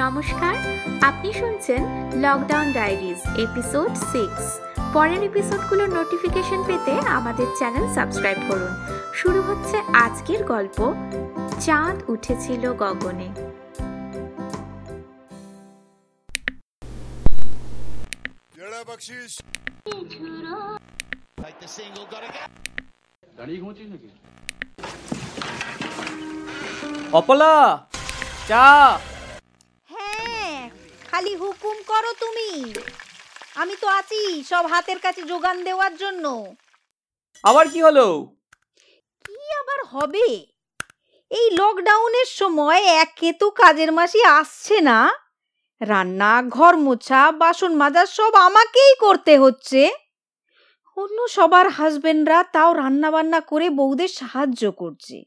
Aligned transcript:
নমস্কার 0.00 0.54
আপনি 1.00 1.28
শুনছেন 1.32 1.82
লকডাউন 2.24 2.66
ডায়েরিজ 2.72 3.20
এপিসোড 3.46 3.90
সিক্স 4.12 4.44
পরের 4.94 5.22
এপিসোডগুলোর 5.22 5.90
নোটিফিকেশন 5.98 6.60
পেতে 6.66 6.92
আমাদের 7.08 7.48
চ্যানেল 7.58 7.86
সাবস্ক্রাইব 7.94 8.38
করুন। 8.48 8.72
শুরু 9.14 9.40
হচ্ছে 9.42 9.76
আজকের 10.04 10.40
গল্প 10.44 10.78
চাঁদ 11.60 11.96
উঠেছিল 12.08 12.62
গগনে। 12.72 13.28
জেলা 18.56 18.80
বকশিস 18.88 19.32
Take 21.44 21.58
the 21.60 21.70
single, 21.76 22.06
got 22.12 22.22
to 22.24 22.30
go. 22.34 22.42
দাঁড়িয়ে 23.36 23.58
ঘুমোচ্ছিস 23.60 23.88
নাকি 23.92 24.08
অপলা 27.12 27.54
চা 28.48 28.66
হ্যাঁ 29.88 30.60
খালি 31.12 31.36
হুকুম 31.36 31.76
করো 31.86 32.12
তুমি। 32.20 32.74
আমি 33.54 33.76
তো 33.80 33.88
আছি 33.88 34.42
সব 34.42 34.66
হাতের 34.66 34.98
কাছে 34.98 35.22
যোগান 35.22 35.64
দেওয়ার 35.64 35.96
জন্য। 35.96 36.54
আবার 37.42 37.68
কি 37.68 37.82
হলো? 37.82 38.26
কি 39.24 39.52
আবার 39.52 39.84
হবে? 39.84 40.28
এই 41.30 41.50
লকডাউনের 41.50 42.26
সময় 42.26 42.82
একে 42.82 43.32
তো 43.32 43.50
কাজের 43.50 43.92
মাসি 43.92 44.24
আসছে 44.24 44.80
না। 44.80 45.12
রান্না 45.80 46.42
ঘর 46.42 46.76
মোছা 46.76 47.32
বাসন 47.32 47.74
মাজা 47.76 48.06
সব 48.06 48.34
আমাকেই 48.34 48.94
করতে 48.98 49.38
হচ্ছে। 49.38 49.90
অন্য 50.96 51.28
সবার 51.28 51.68
হাজবেন্ডরা 51.68 52.44
তাও 52.44 52.72
রান্না 52.72 53.10
বান্না 53.10 53.40
করে 53.40 53.70
বউদের 53.70 54.08
সাহায্য 54.08 54.72
করছে। 54.72 55.22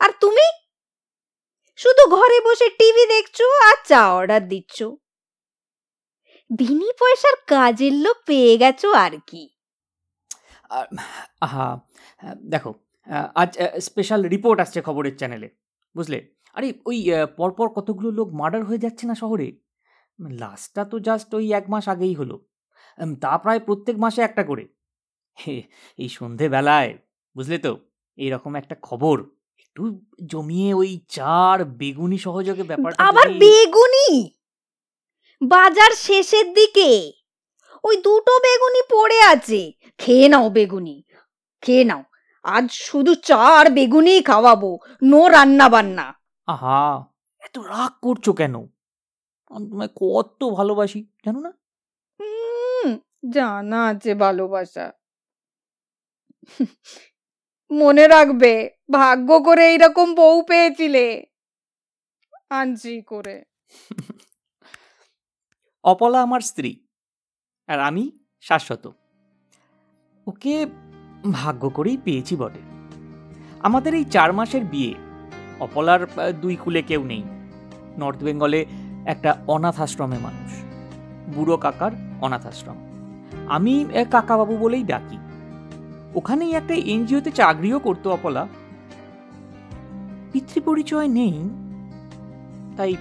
আর 0.00 0.10
তুমি? 0.20 0.65
শুধু 1.78 2.02
ঘরে 2.16 2.38
বসে 2.46 2.68
টিভি 2.78 3.04
দেখছ 3.14 3.38
আর 3.68 3.76
চা 3.88 4.02
অর্ডার 4.18 4.42
দিচ্ছ। 4.52 4.78
বিনি 6.50 6.88
পয়সার 7.00 7.36
কাজের 7.52 7.94
লোক 8.04 8.16
পেয়ে 8.28 8.54
গেছো 8.62 8.88
আর 9.04 9.14
কি। 9.30 9.42
আহা 11.46 11.66
দেখো 12.52 12.70
আজ 13.42 13.50
স্পেশাল 13.86 14.20
রিপোর্ট 14.34 14.58
আসছে 14.64 14.78
খবরের 14.88 15.14
চ্যানেলে 15.20 15.48
বুঝলে? 15.94 16.18
আরে, 16.56 16.68
ওই 16.88 16.98
পরপর 17.38 17.66
কতগুলো 17.76 18.08
লোক 18.18 18.28
মার্ডার 18.40 18.62
হয়ে 18.68 18.84
যাচ্ছে 18.84 19.04
না 19.10 19.14
শহরে? 19.22 19.48
লাস্টটা 20.42 20.82
তো 20.90 20.96
জাস্ট 21.06 21.30
ওই 21.38 21.46
এক 21.58 21.64
মাস 21.72 21.84
আগেই 21.94 22.14
হলো। 22.20 22.36
তা 23.22 23.32
প্রায় 23.42 23.60
প্রত্যেক 23.66 23.96
মাসে 24.04 24.20
একটা 24.28 24.42
করে। 24.50 24.64
এই 26.02 26.08
সন্ধেবেলায়, 26.18 26.90
বুঝলে 27.36 27.58
তো? 27.66 27.72
এইরকম 28.18 28.52
একটা 28.60 28.76
খবর। 28.88 29.16
একটু 29.76 29.88
জমিয়ে 30.26 30.70
ওই 30.74 30.92
চার 31.08 31.56
বেগুনি 31.80 32.18
সহযোগে 32.18 32.64
ব্যাপারটা 32.70 33.00
আবার 33.08 33.26
বেগুনি? 33.42 34.08
বাজার 35.40 35.92
শেষের 36.06 36.46
দিকে? 36.54 36.90
ওই 37.84 37.94
দুটো 37.96 38.32
বেগুনি 38.46 38.82
পড়ে 38.94 39.18
আছে। 39.32 39.60
খেয়ে 40.00 40.26
নাও 40.28 40.46
বেগুনি। 40.50 40.96
খেয়ে 41.62 41.84
নাও। 41.84 42.02
আজ 42.44 42.66
শুধু 42.88 43.12
চা 43.28 43.42
আর 43.60 43.66
বেগুনি 43.70 44.14
খাওয়াবো 44.22 44.70
নো 45.02 45.20
রান্না 45.28 45.66
বান্না 45.68 46.06
আহা 46.48 46.82
এত 47.42 47.56
রাগ 47.72 47.92
করছ 48.02 48.26
কেন? 48.40 48.54
আমি 49.50 49.64
তোমায় 49.70 49.92
কত 50.02 50.40
ভালোবাসি 50.58 51.00
জানো 51.24 51.40
না? 51.46 51.50
হুম 52.20 52.88
জানা 53.34 53.80
আছে 53.90 54.12
ভালোবাসা। 54.24 54.86
মনে 57.70 58.08
রাখবে, 58.08 58.70
ভাগ্য 58.90 59.40
করে 59.40 59.70
এইরকম 59.70 60.14
বউ 60.14 60.42
পেয়েছিলে। 60.42 61.26
আঞ্জি 62.50 63.02
করে। 63.02 63.44
অপলা 65.84 66.22
আমার 66.22 66.40
স্ত্রী, 66.40 66.86
আর 67.66 67.80
আমি 67.80 68.10
শাশ্বত। 68.40 68.92
ওকে 70.26 70.66
ভাগ্য 71.32 71.70
করেই 71.70 71.96
পেয়েছি 71.96 72.36
বটে। 72.36 72.62
আমাদের 73.60 73.94
এই 73.94 74.04
চার 74.04 74.32
মাসের 74.32 74.64
বিয়ে, 74.64 74.94
অপলার 75.60 76.32
দুই 76.32 76.56
কুলে 76.56 76.82
কেউ 76.82 77.04
নেই। 77.04 77.22
নর্থ 77.98 78.22
বেঙ্গলে 78.22 78.66
একটা 79.06 79.44
অনাথ 79.46 79.80
আশ্রমে 79.80 80.18
মানুষ, 80.18 80.52
বুড়ো 81.34 81.56
কাকার 81.56 81.90
অনাথ 82.20 82.46
আশ্রম। 82.46 82.76
আমি 83.48 83.86
কাকাবাবু 84.10 84.56
বলেই 84.56 84.82
ডাকি। 84.82 85.18
ওখানেই 86.16 86.52
একটা 86.54 86.74
এনজিওতে 86.74 87.30
চাকরিও 87.30 87.78
করতো 87.78 88.10
অপলা। 88.10 88.48
পিতৃ 90.32 90.60
পরিচয় 90.60 91.08
নেই, 91.08 91.34
তাই 92.76 92.96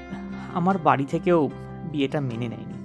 আমার 0.53 0.77
বাড়ি 0.77 1.05
থেকেও 1.05 1.49
বিয়েটা 1.91 2.19
মেনে 2.19 2.47
নেয়নি। 2.47 2.77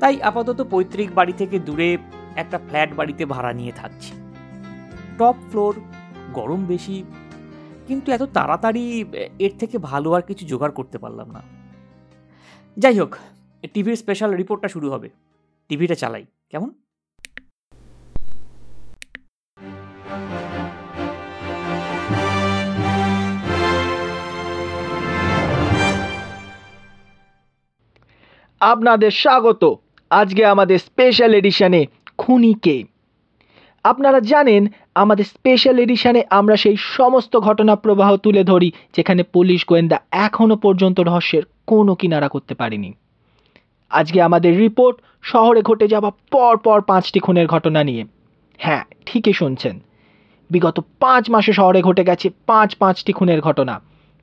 তাই 0.00 0.22
আপাতত 0.22 0.66
পৈতৃক 0.70 1.14
বাড়ি 1.14 1.32
থেকে 1.32 1.58
দূরে 1.58 1.98
একটা 2.36 2.58
ফ্ল্যাট 2.58 2.90
বাড়িতে 2.94 3.26
ভাড়া 3.26 3.52
নিয়ে 3.52 3.72
থাকছি। 3.72 4.12
টপ 5.18 5.36
ফ্লোর, 5.50 5.74
গরম 6.32 6.64
বেশি, 6.64 7.04
কিন্তু 7.86 8.12
এত 8.12 8.22
তাড়াতাড়ি 8.22 9.04
এর 9.38 9.52
থেকে 9.58 9.78
ভালো 9.78 10.12
আর 10.12 10.22
কিছু 10.22 10.46
জোগাড় 10.46 10.72
করতে 10.72 10.98
পারলাম 10.98 11.30
না। 11.30 11.42
যাই 12.76 12.98
হোক, 12.98 13.16
টিভির 13.74 13.96
স্পেশাল 13.96 14.30
রিপোর্টটা 14.34 14.68
শুরু 14.68 14.90
হবে। 14.90 15.08
টিভিটা 15.68 15.94
চালাই, 15.94 16.24
কেমন? 16.50 16.70
আপনাদের 28.72 29.10
স্বাগত। 29.10 29.74
আজকে 30.10 30.44
আমাদের 30.44 30.78
স্পেশাল 30.78 31.34
এডিশনে 31.34 31.86
খুনিকে 32.18 32.84
আপনারা 33.84 34.20
জানেন, 34.20 34.66
আমাদের 34.94 35.24
স্পেশাল 35.24 35.78
এডিশনে 35.78 36.24
আমরা 36.30 36.56
সেই 36.56 36.76
সমস্ত 36.78 37.36
ঘটনা 37.38 37.76
প্রবাহ 37.76 38.16
তুলে 38.16 38.44
ধরি, 38.44 38.72
যেখানে 38.96 39.22
পুলিশ 39.22 39.64
গোয়েন্দা 39.66 40.00
এখনও 40.10 40.56
পর্যন্ত 40.56 41.00
রহস্যের 41.00 41.42
কোনো 41.66 41.94
কিনারা 41.94 42.28
করতে 42.28 42.54
পারেনি। 42.54 42.92
আজকে 43.90 44.22
আমাদের 44.22 44.58
রিপোর্ট 44.58 44.98
শহরে 45.22 45.62
ঘটে 45.62 45.88
যাওয়া 45.88 46.10
পর 46.10 46.56
পর 46.56 46.80
পাঁচটি 46.80 47.20
খুনের 47.20 47.46
ঘটনা 47.46 47.84
নিয়ে। 47.84 48.04
হ্যাঁ 48.58 48.84
ঠিকই 49.06 49.32
শুনছেন। 49.32 49.80
বিগত 50.50 50.80
পাঁচ 51.00 51.30
মাসে 51.30 51.52
শহরে 51.52 51.82
ঘটে 51.82 52.04
গেছে 52.04 52.30
পাঁচ 52.46 52.74
পাঁচটি 52.74 53.12
খুনের 53.12 53.40
ঘটনা। 53.40 53.80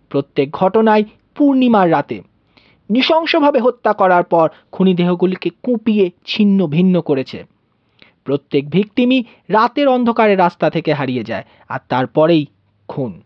প্রত্যেক 0.10 0.52
ঘটনায় 0.52 1.04
পূর্ণিমার 1.36 1.92
রাতে। 1.92 2.33
নৃশংসভাবে 2.90 3.60
হত্যা 3.60 3.94
করার 3.94 4.24
পর 4.24 4.50
খুনি 4.72 4.94
দেহগুলিকে 4.94 5.50
কুপিয়ে 5.64 6.12
ছিন্ন 6.26 6.68
ভিন্ন 6.68 7.02
করেছে। 7.02 7.46
প্রত্যেক 8.24 8.70
ভিকটিমই 8.70 9.24
রাতের 9.50 9.88
অন্ধকারে 9.88 10.36
রাস্তা 10.36 10.70
থেকে 10.70 10.94
হারিয়ে 10.94 11.24
যায় 11.24 11.44
আর 11.70 11.80
তারপরেই 11.90 12.46
খুন। 12.88 13.22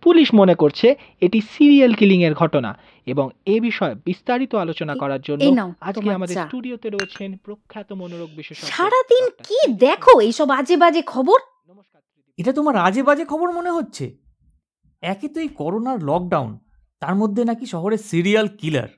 পুলিশ 0.00 0.34
মনে 0.34 0.54
করছে 0.54 0.96
এটি 1.20 1.40
সিরিয়াল 1.40 1.94
কিলিং 1.94 2.22
এর 2.22 2.34
ঘটনা 2.34 2.78
এবং 3.06 3.30
এ 3.46 3.60
বিষয়ে 3.60 3.94
বিস্তারিত 4.04 4.54
আলোচনা 4.54 4.94
করার 4.94 5.20
জন্য 5.20 5.74
আজকে 5.80 6.10
আমাদের 6.10 6.36
স্টুডিওতে 6.36 6.90
রয়েছেন 6.90 7.36
প্রখ্যাত 7.36 7.92
মনোরোগ 7.92 8.30
বিশেষজ্ঞ 8.36 8.66
সারাদিন 8.66 9.28
কি 9.48 9.72
দেখো 9.72 10.20
এইসব 10.20 10.50
আজে 10.50 10.76
বাজে 10.76 11.02
খবর 11.02 11.40
এটা 12.38 12.52
তোমার 12.52 12.76
আজে 12.76 13.02
বাজে 13.02 13.24
খবর 13.24 13.50
মনে 13.52 13.70
হচ্ছে? 13.70 14.16
একে 15.02 15.28
তো 15.28 15.40
এই 15.40 15.48
করোনার 15.48 16.04
লকডাউন 16.04 16.58
তার 17.00 17.14
মধ্যে 17.14 17.44
নাকি 17.44 17.66
শহরে 17.66 17.98
সিরিয়াল 17.98 18.48
কিলার 18.48 18.88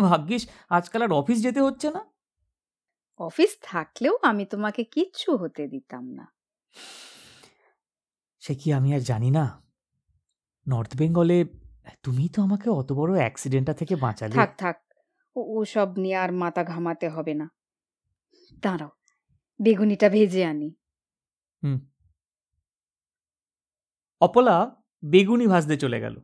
ভাগ্যিস 0.00 0.48
আজকাল 0.68 1.02
আর 1.02 1.12
অফিস 1.12 1.42
যেতে 1.42 1.60
হচ্ছে 1.60 1.90
না। 1.90 2.04
অফিস 3.18 3.58
থাকলেও 3.62 4.18
আমি 4.22 4.44
তোমাকে 4.44 4.84
কিচ্ছু 4.84 5.36
হতে 5.36 5.68
দিতাম 5.68 6.04
না। 6.10 6.32
সে 8.40 8.54
কি 8.54 8.72
আমি 8.72 8.94
আর 8.94 9.00
জানি 9.00 9.30
না? 9.30 9.62
নর্থ 10.68 10.96
বেঙ্গলে 10.96 11.44
তুমি 12.02 12.28
তো 12.28 12.42
আমাকে 12.42 12.70
অত 12.70 12.92
বড় 12.92 13.14
অ্যাক্সিডেন্টটা 13.14 13.74
থেকে 13.74 13.96
বাঁচালে। 13.96 14.34
থাক 14.34 14.56
থাক 14.56 14.82
ও- 15.36 15.60
ওসব 15.60 15.98
নিয়ে 15.98 16.16
আর 16.16 16.32
মাথা 16.32 16.64
ঘামাতে 16.64 17.08
হবে 17.08 17.34
না। 17.34 17.50
দাঁড়াও 18.62 18.90
বেগুনিটা 19.62 20.08
ভেজে 20.08 20.44
আনি। 20.44 20.74
হুম। 21.64 21.80
অপলা 24.20 24.82
বেগুনি 25.04 25.46
ভাজতে 25.46 25.76
চলে 25.76 26.00
গেল। 26.00 26.20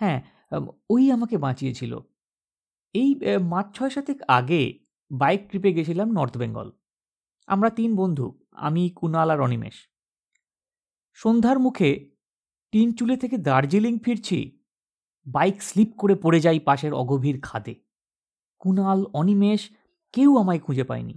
হ্যাঁ 0.00 0.20
ওই 0.90 1.10
আমাকে 1.10 1.36
বাঁচিয়েছিল। 1.38 1.98
এই 2.94 3.10
আহ, 3.28 3.42
মাস 3.42 3.66
ছয় 3.74 3.90
সাতেক 3.90 4.18
আগে 4.28 4.62
বাইক 5.10 5.48
ট্রিপে 5.48 5.72
গেছিলাম 5.72 6.08
নর্থ 6.10 6.38
বেঙ্গল 6.38 6.72
আমরা 7.46 7.70
তিন 7.70 7.96
বন্ধু 7.96 8.26
আমি 8.52 8.90
কুনাল 8.96 9.30
আর 9.30 9.40
অনিমেষ। 9.40 9.74
সন্ধ্যার 11.14 11.58
মুখে 11.58 11.90
টিন 12.72 12.92
চুলে 12.92 13.16
থেকে 13.16 13.36
দার্জিলিং 13.38 13.98
ফিরছি 13.98 14.38
বাইক 15.26 15.62
স্লিপ 15.62 15.90
করে 15.96 16.14
পড়ে 16.14 16.40
যাই 16.40 16.58
পাশের 16.58 16.92
অগভীর 16.94 17.40
খাদে। 17.42 17.74
কুনাল 18.58 19.04
অনিমেষ 19.12 19.70
কেউ 20.12 20.30
আমায় 20.36 20.58
খুঁজে 20.58 20.84
পায়নি। 20.84 21.14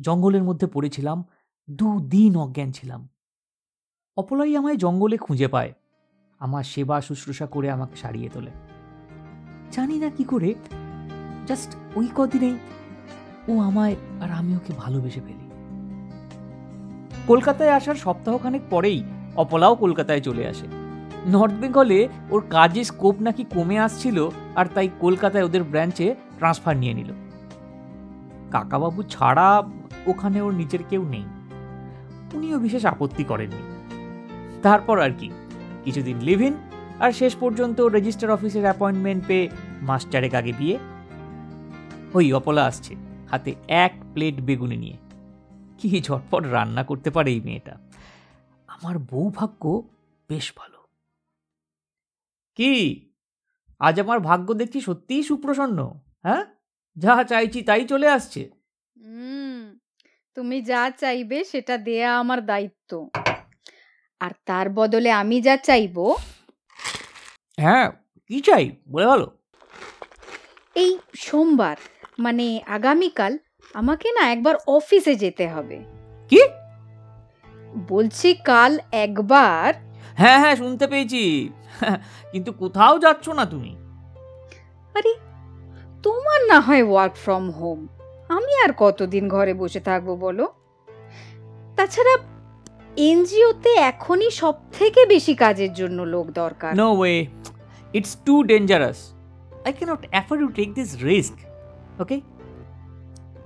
জঙ্গলের 0.00 0.42
মধ্যে 0.42 0.66
পড়েছিলাম 0.66 1.24
দুদিন 1.70 2.36
অজ্ঞান 2.36 2.72
ছিলাম। 2.72 3.08
অপলাই 4.16 4.56
আমায় 4.56 4.76
জঙ্গলে 4.76 5.16
খুঁজে 5.16 5.48
পায়। 5.48 5.72
আমার 6.40 6.64
সেবা 6.64 7.00
শুশ্রূষা 7.00 7.46
করে 7.46 7.70
আমাকে 7.70 7.96
সারিয়ে 7.96 8.28
তোলে। 8.28 8.50
জানি 9.72 9.98
না 9.98 10.10
কি 10.10 10.24
করে। 10.24 10.54
জাস্ট 11.46 11.76
ওই 11.96 12.08
কদিনেই 12.16 12.56
ও 13.48 13.60
আমায় 13.60 13.96
আর 14.20 14.30
আমি 14.30 14.56
ওকে 14.56 14.72
ভালোবেসে 14.76 15.20
ফেলি। 15.20 15.50
কলকাতায় 17.26 17.70
আসার 17.70 17.94
সপ্তাহখানেক 17.94 18.62
পরেই 18.70 19.04
অপলাও 19.36 19.74
কলকাতায় 19.74 20.20
চলে 20.20 20.48
আসে। 20.48 20.66
নর্থ 21.26 21.54
বেঙ্গলে 21.54 22.08
ওর 22.30 22.44
কাজের 22.50 22.84
স্কোপ 22.84 23.16
নাকি 23.20 23.44
কমে 23.44 23.78
আসছিল 23.78 24.28
আর 24.56 24.66
তাই 24.74 24.88
কলকাতায় 25.00 25.44
ওদের 25.44 25.64
ব্রাঞ্চে 25.64 26.14
ট্রান্সফার 26.38 26.76
নিয়ে 26.76 26.94
নিল। 26.94 27.12
কাকাবাবু 28.50 29.02
ছাড়া 29.02 29.62
ওখানে 30.06 30.40
ওর 30.40 30.54
নিজের 30.54 30.80
কেউ 30.90 31.08
নেই। 31.08 31.24
উনিও 32.34 32.58
বিশেষ 32.58 32.86
আপত্তি 32.86 33.24
করেননি। 33.24 33.62
তারপর 34.62 35.00
আর 35.00 35.10
কি? 35.18 35.30
কিছুদিন 35.86 36.18
লিভ 36.28 36.40
ইন, 36.48 36.54
আর 37.04 37.10
শেষ 37.20 37.32
পর্যন্ত 37.42 37.78
রেজিস্টার 37.96 38.28
অফিসের 38.36 38.64
অ্যাপয়েন্টমেন্ট 38.68 39.22
পেয়ে 39.28 39.46
মাস 39.88 40.02
চারেক 40.12 40.34
আগে 40.40 40.52
বিয়ে। 40.58 40.76
ওই 42.16 42.26
অপলা 42.38 42.62
আসছে, 42.70 42.92
হাতে 43.30 43.50
এক 43.84 43.92
প্লেট 44.14 44.36
বেগুনি 44.46 44.76
নিয়ে। 44.84 44.96
কি 45.78 45.88
ঝটপট 46.06 46.42
রান্না 46.54 46.82
করতে 46.90 47.08
পারে 47.10 47.30
এই 47.36 47.40
মেয়েটা। 47.46 47.74
আমার 48.74 48.96
বউ 49.10 49.26
ভাগ্য 49.38 49.62
বেশ 50.28 50.46
ভালো। 50.56 50.80
কি? 52.58 52.72
আজ 53.86 53.94
আমার 54.04 54.18
ভাগ্য 54.28 54.48
দেখছি 54.60 54.78
সত্যিই 54.80 55.22
সুপ্রসন্ন 55.28 55.78
হ্যাঁ? 56.26 56.44
যা 56.96 57.14
চাইছি 57.30 57.58
তাই 57.68 57.82
চলে 57.92 58.08
আসছে। 58.16 58.42
তুমি 60.36 60.56
যা 60.70 60.82
চাইবে 61.00 61.38
সেটা 61.50 61.74
দেয়া 61.88 62.10
আমার 62.22 62.40
দায়িত্ব। 62.50 62.90
আর 64.20 64.30
তার 64.46 64.70
বদলে 64.70 65.10
আমি 65.10 65.40
যা 65.40 65.56
চাইব 65.56 65.96
হ্যাঁ 67.58 67.90
কি 68.30 68.40
চাই? 68.40 68.64
বলে 68.88 69.06
ভালো। 69.06 69.26
এই 70.76 70.98
সোমবার 71.16 71.76
মানে 72.18 72.60
আগামীকাল 72.66 73.38
আমাকে 73.74 74.08
না 74.12 74.22
একবার 74.30 74.54
অফিসে 74.66 75.14
যেতে 75.16 75.48
হবে। 75.48 75.78
কি? 76.30 76.40
বলছি 77.88 78.34
কাল 78.34 78.78
একবার। 78.92 79.74
হ্যাঁ 80.14 80.38
হ্যাঁ 80.38 80.56
শুনতে 80.56 80.86
পেয়েছি। 80.86 81.50
কিন্তু 82.32 82.52
কোথাও 82.52 82.98
যাচ্ছ 82.98 83.28
না 83.28 83.44
তুমি? 83.46 83.76
আরে 84.94 85.12
তোমার 86.02 86.40
না 86.48 86.60
হয় 86.60 86.82
ওয়ার্ক 86.82 87.14
ফ্রম 87.14 87.50
হোম 87.50 87.88
আমি 88.28 88.52
আর 88.64 88.72
কতদিন 88.76 89.28
ঘরে 89.28 89.54
বসে 89.54 89.80
থাকব 89.80 90.08
বলো? 90.16 90.44
তাছাড়া 91.76 92.14
এনজিওতে 92.96 93.68
এখনই 93.68 94.30
সব 94.30 94.54
থেকে 94.78 95.06
বেশি 95.06 95.34
কাজের 95.34 95.72
জন্য 95.72 96.02
লোক 96.02 96.30
দরকার। 96.30 96.76
No 96.76 96.92
way 96.98 97.26
it's 97.92 98.16
too 98.24 98.42
dangerous 98.42 98.98
I 99.64 99.72
can't 99.72 100.06
afford 100.10 100.40
to 100.42 100.48
take 100.48 100.74
this 100.74 101.02
risk 101.02 101.34
okay 102.00 102.20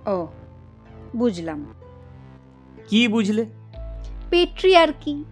ও 0.06 0.26
বুঝলাম। 1.16 1.74
কি 2.88 3.08
বুঝলে? 3.08 3.46
পেট্রি 4.30 4.76
আর 4.76 4.88
কি 5.00 5.24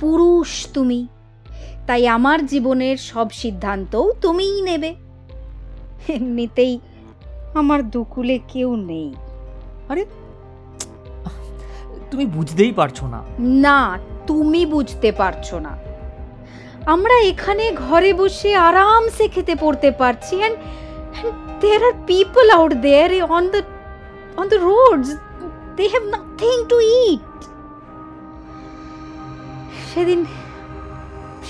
পুরুষ 0.00 0.66
তুমি। 0.74 1.06
তাই 1.86 2.08
আমার 2.08 2.46
জীবনের 2.46 2.96
সব 2.96 3.30
সিদ্ধান্তও 3.30 4.12
তুমিই 4.20 4.62
নেবে। 4.62 4.94
এমনিতেই 6.08 6.80
আমার 7.54 7.90
দুকুলে 7.90 8.38
কেউ 8.48 8.76
নেই। 8.76 9.14
আরে 9.88 10.04
তুমি 12.10 12.26
বুঝতেই 12.26 12.72
পারছ 12.72 13.04
না। 13.04 13.20
না 13.38 13.98
তুমি 14.26 14.66
বুঝতে 14.66 15.12
পারছ 15.12 15.54
না। 15.54 15.78
আমরা 16.86 17.16
এখানে 17.20 17.64
ঘরে 17.88 18.12
বসে 18.12 18.50
আরামসে 18.56 19.28
খেতে 19.28 19.54
পড়তে 19.60 19.90
পারছি 19.90 20.36
and 20.36 20.56
there 21.60 21.82
are 21.84 21.92
people 22.06 22.50
out 22.50 22.72
there 22.72 23.10
on 23.22 23.44
the 23.48 23.60
on 24.36 24.48
the 24.48 24.56
roads 24.56 25.08
they 25.76 25.84
have 25.88 26.04
nothing 26.04 26.56
to 26.68 26.80
eat 26.80 27.38
সেদিন 29.94 30.24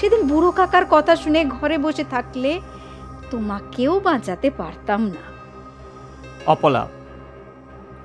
সেদিন 0.00 0.22
বুড়ো 0.22 0.50
কাকার 0.50 0.84
কথা 0.90 1.16
শুনে 1.16 1.44
ঘরে 1.44 1.78
বসে 1.78 2.04
থাকলে 2.10 2.60
তোমাকেও 3.30 4.00
বাঁচাতে 4.00 4.50
পারতাম 4.50 5.00
না। 5.06 5.24
Apala 6.46 6.88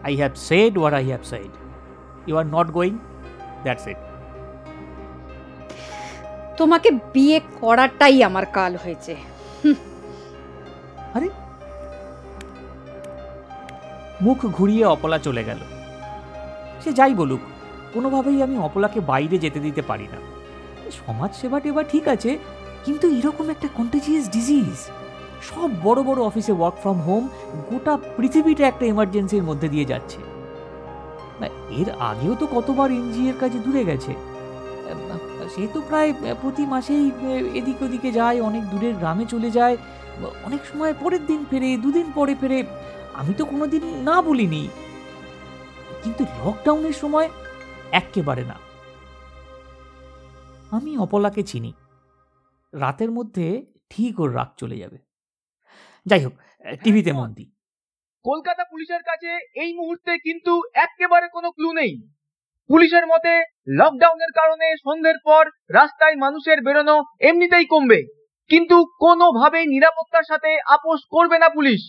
I 0.03 0.15
have 0.15 0.31
said 0.35 0.77
what 0.77 0.93
I 0.93 1.05
have 1.07 1.23
said 1.23 1.62
you 2.27 2.37
are 2.37 2.45
not 2.45 2.71
going 2.71 2.97
that's 3.63 3.87
it 3.87 3.97
তোমাকে 6.57 6.91
বিয়ে 7.13 7.41
করাটাই 7.61 8.23
আমার 8.23 8.45
কাল 8.45 8.75
হয়েছে। 8.83 9.15
আরে। 11.13 11.29
মুখ 14.21 14.45
ঘুরিয়ে 14.45 14.85
অপলা 14.85 15.17
চলে 15.17 15.43
গেল। 15.43 15.57
সে 16.83 16.93
যাই 16.93 17.13
বলুক 17.13 17.39
কোনোভাবেই 17.93 18.43
আমি 18.43 18.57
অপলাকে 18.57 18.99
বাইরে 18.99 19.37
যেতে 19.37 19.59
দিতে 19.59 19.81
পারি 19.81 20.07
না। 20.11 20.17
সমাজ 20.91 21.35
সেবা 21.35 21.59
টেবা 21.59 21.83
ঠিক 21.83 22.07
আছে 22.07 22.37
কিন্তু 22.85 23.07
এরকম 23.07 23.49
একটা 23.49 23.67
কন্টেজিয়াস 23.73 24.29
ডিজিজ 24.29 24.79
সব 25.41 25.69
বড় 25.83 26.03
বড় 26.03 26.23
অফিসে 26.23 26.51
ওয়ার্ক 26.51 26.75
ফ্রম 26.75 27.01
হোম 27.01 27.27
গোটা 27.69 27.97
পৃথিবীটা 28.17 28.67
একটা 28.67 28.85
এমার্জেন্সির 28.85 29.43
মধ্যে 29.43 29.67
দিয়ে 29.67 29.85
যাচ্ছে। 29.85 30.32
এর 31.69 31.89
আগেও 31.89 32.35
তো 32.35 32.47
কতবার 32.47 32.91
এনজিএর 32.91 33.33
কাজে 33.39 33.59
দূরে 33.59 33.83
গেছে। 33.85 34.13
সে 35.55 35.67
তো 35.73 35.81
প্রায় 35.81 36.13
প্রতি 36.41 36.65
মাসেই 36.65 37.11
এদিক 37.53 37.81
ওদিকে 37.81 38.11
যায়, 38.11 38.41
অনেক 38.41 38.63
দূরের 38.63 38.95
গ্রামে 38.95 39.25
চলে 39.25 39.51
যায়। 39.51 39.77
অনেক 40.43 40.59
সময় 40.73 40.93
পরের 40.99 41.25
দিন 41.25 41.45
ফেরে, 41.49 41.77
দুদিন 41.77 42.11
পরে 42.15 42.35
ফেরে। 42.35 42.63
আমি 43.13 43.33
তো 43.33 43.45
কোনোদিন 43.45 43.83
না 43.85 44.21
বলিনি। 44.21 44.67
কিন্তু 46.03 46.23
লকডাউনের 46.23 46.93
সময় 46.93 47.29
এক্কেবারে 47.91 48.43
না। 48.43 48.55
আমি 50.71 50.97
অপলাকে 50.97 51.43
চিনি। 51.43 51.73
রাতের 52.73 53.11
মধ্যে 53.11 53.65
ঠিক 53.89 54.19
ওর 54.19 54.35
রাগ 54.35 54.47
চলে 54.57 54.77
যাবে। 54.77 54.97
যাই 56.05 56.25
হোক, 56.25 56.33
টিভিতে 56.83 57.11
মন 57.11 57.33
দিই। 57.33 57.52
কলকাতা 58.23 58.63
পুলিশের 58.63 59.03
কাছে 59.03 59.31
এই 59.55 59.73
মুহূর্তে 59.73 60.17
কিন্তু 60.17 60.61
একেবারে 60.73 61.27
কোনো 61.27 61.51
ক্লু 61.51 61.73
নেই। 61.73 62.01
পুলিশের 62.69 63.07
মতে 63.07 63.43
লকডাউনের 63.69 64.31
কারণে 64.35 64.75
সন্ধ্যের 64.77 65.15
পর 65.25 65.49
রাস্তায় 65.69 66.15
মানুষের 66.15 66.61
বেরোনো 66.61 67.03
এমনিতেই 67.19 67.65
কমবে। 67.65 68.03
কিন্তু 68.47 68.85
কোনোভাবেই 68.99 69.65
নিরাপত্তার 69.65 70.23
সাথে 70.27 70.59
আপোষ 70.67 70.99
করবে 71.09 71.39
না 71.39 71.49
পুলিশ। 71.49 71.81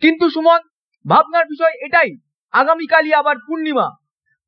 কিন্তু 0.00 0.30
সুমন, 0.30 0.60
ভাবনার 1.08 1.44
বিষয় 1.44 1.72
এটাই, 1.86 2.10
আগামীকালই 2.52 3.12
আবার 3.12 3.36
পূর্ণিমা। 3.46 3.90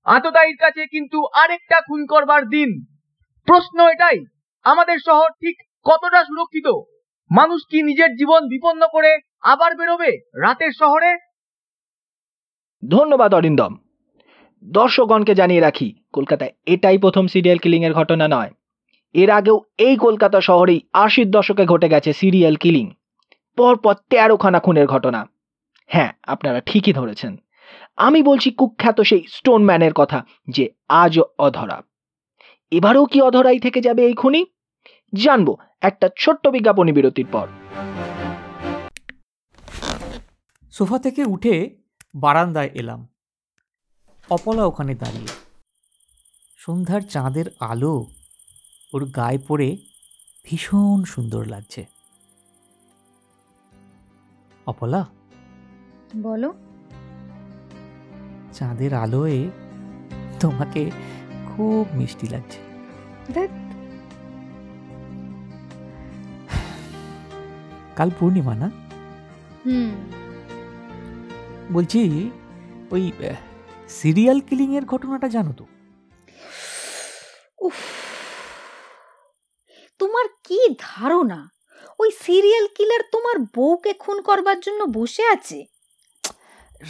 আততায়ীর 0.05 0.57
কাছে 0.61 0.87
কিন্তু 0.87 1.27
আরেকটা 1.35 1.81
খুন 1.81 2.07
করবার 2.07 2.45
দিন। 2.45 2.85
প্রশ্ন 3.45 3.89
এটাই, 3.89 4.19
আমাদের 4.65 4.99
শহর 5.07 5.31
ঠিক 5.31 5.57
কতটা 5.85 6.25
সুরক্ষিত? 6.25 6.96
মানুষ 7.31 7.63
কি 7.71 7.83
নিজের 7.83 8.15
জীবন 8.15 8.45
বিপন্ন 8.45 8.87
করে 8.93 9.19
আবার 9.41 9.77
বেরোবে 9.77 10.11
রাতের 10.35 10.71
শহরে? 10.79 11.17
ধন্যবাদ 12.89 13.35
অরিন্দম। 13.35 13.77
দর্শকগণকে 14.65 15.35
জানিয়ে 15.35 15.61
রাখি, 15.61 15.95
কলকাতায় 16.13 16.53
এটাই 16.67 16.99
প্রথম 16.99 17.27
সিরিয়াল 17.27 17.59
কিলিং 17.59 17.85
এর 17.85 17.93
ঘটনা 17.93 18.29
নয়। 18.29 18.51
এর 19.15 19.31
আগেও 19.31 19.61
এই 19.79 19.97
কলকাতা 19.97 20.41
শহরেই 20.41 20.81
আশির 20.93 21.31
দশকে 21.31 21.65
ঘটে 21.65 21.89
গেছে 21.89 22.13
সিরিয়াল 22.13 22.55
কিলিং। 22.55 22.93
পরপর 23.57 23.95
তেরোখানা 24.11 24.61
খুনের 24.61 24.87
ঘটনা। 24.87 25.27
হ্যাঁ 25.87 26.13
আপনারা 26.23 26.61
ঠিকই 26.61 26.93
ধরেছেন। 26.93 27.37
আমি 27.97 28.23
বলছি 28.23 28.51
কুখ্যাত 28.51 29.01
সেই 29.01 29.25
স্টোন 29.29 29.65
ম্যানের 29.65 29.93
কথা 29.93 30.25
যে 30.49 30.71
আজও 30.89 31.25
অধরা। 31.39 31.83
এবারও 32.71 33.05
কি 33.05 33.21
অধরাই 33.21 33.61
থেকে 33.61 33.81
যাবে 33.81 34.07
এই 34.07 34.15
খুনি? 34.15 34.47
জানব 35.25 35.57
একটা 35.81 36.09
ছোট্ট 36.19 36.49
বিজ্ঞাপনী 36.49 36.93
বিরতির 36.93 37.27
পর। 37.33 37.49
সোফা 40.73 40.99
থেকে 40.99 41.25
উঠে 41.25 41.77
বারান্দায় 42.15 42.71
এলাম। 42.75 43.09
অপলা 44.31 44.65
ওখানে 44.65 44.95
দাঁড়িয়ে। 44.95 45.29
সন্ধ্যার 46.59 47.01
চাঁদের 47.01 47.45
আলো 47.61 48.07
ওর 48.93 49.05
গায়ে 49.05 49.39
পড়ে 49.49 49.77
ভীষণ 50.45 51.05
সুন্দর 51.05 51.47
লাগছে। 51.47 51.87
অপলা? 54.67 55.07
বলো। 56.17 56.55
চাঁদের 58.53 58.95
আলোয় 58.95 59.51
তোমাকে 60.41 60.91
খুব 61.47 61.87
মিষ্টি 61.93 62.27
লাগছে। 62.27 62.59
ধ্যাৎ, 63.33 63.51
কাল 67.97 68.11
পূর্ণিমা 68.19 68.55
না? 68.55 68.69
হুম। 69.67 69.91
বলছি 71.73 72.01
ওই 72.91 73.05
সিরিয়াল 74.01 74.39
কিলিং 74.41 74.71
এর 74.77 74.85
ঘটনাটা 74.85 75.29
জানো 75.29 75.53
তো? 75.53 75.65
উফ। 77.67 77.79
তোমার 80.01 80.27
ধারণা? 80.81 81.41
ওই 81.99 82.11
সিরিয়াল 82.21 82.67
কিলার 82.77 83.03
তোমার 83.13 83.37
বউকে 83.57 83.93
খুন 84.03 84.19
করবার 84.23 84.59
জন্য 84.61 84.81
বসে 84.97 85.25
আছে? 85.35 85.59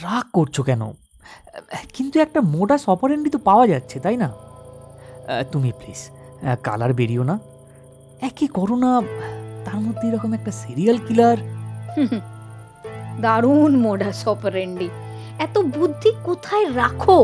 রাগ 0.03 0.27
করছ 0.33 0.57
কেন? 0.61 0.83
কিন্তু 1.95 2.17
একটা 2.21 2.41
মোডাস 2.55 2.83
অপারেন্ডি 2.89 3.31
তো 3.31 3.39
পাওয়া 3.39 3.65
যাচ্ছে 3.67 3.97
তাই 4.01 4.17
না? 4.17 4.29
তুমি 5.53 5.71
প্লিজ 5.79 6.01
কালার 6.63 6.93
বেরিও 6.95 7.23
না। 7.23 7.37
একই 8.29 8.49
করো 8.57 8.77
না 8.85 8.91
তার 9.67 9.81
মধ্যে 9.81 10.09
এরকম 10.09 10.33
একটা 10.33 10.53
সিরিয়াল 10.53 10.99
কিলার 10.99 11.39
দারুণ 13.23 13.73
মোডাস 13.77 14.29
অপারেন্ডি 14.29 14.89
এত 15.39 15.59
বুদ্ধি 15.59 16.11
কোথায় 16.25 16.67
রাখো? 16.75 17.19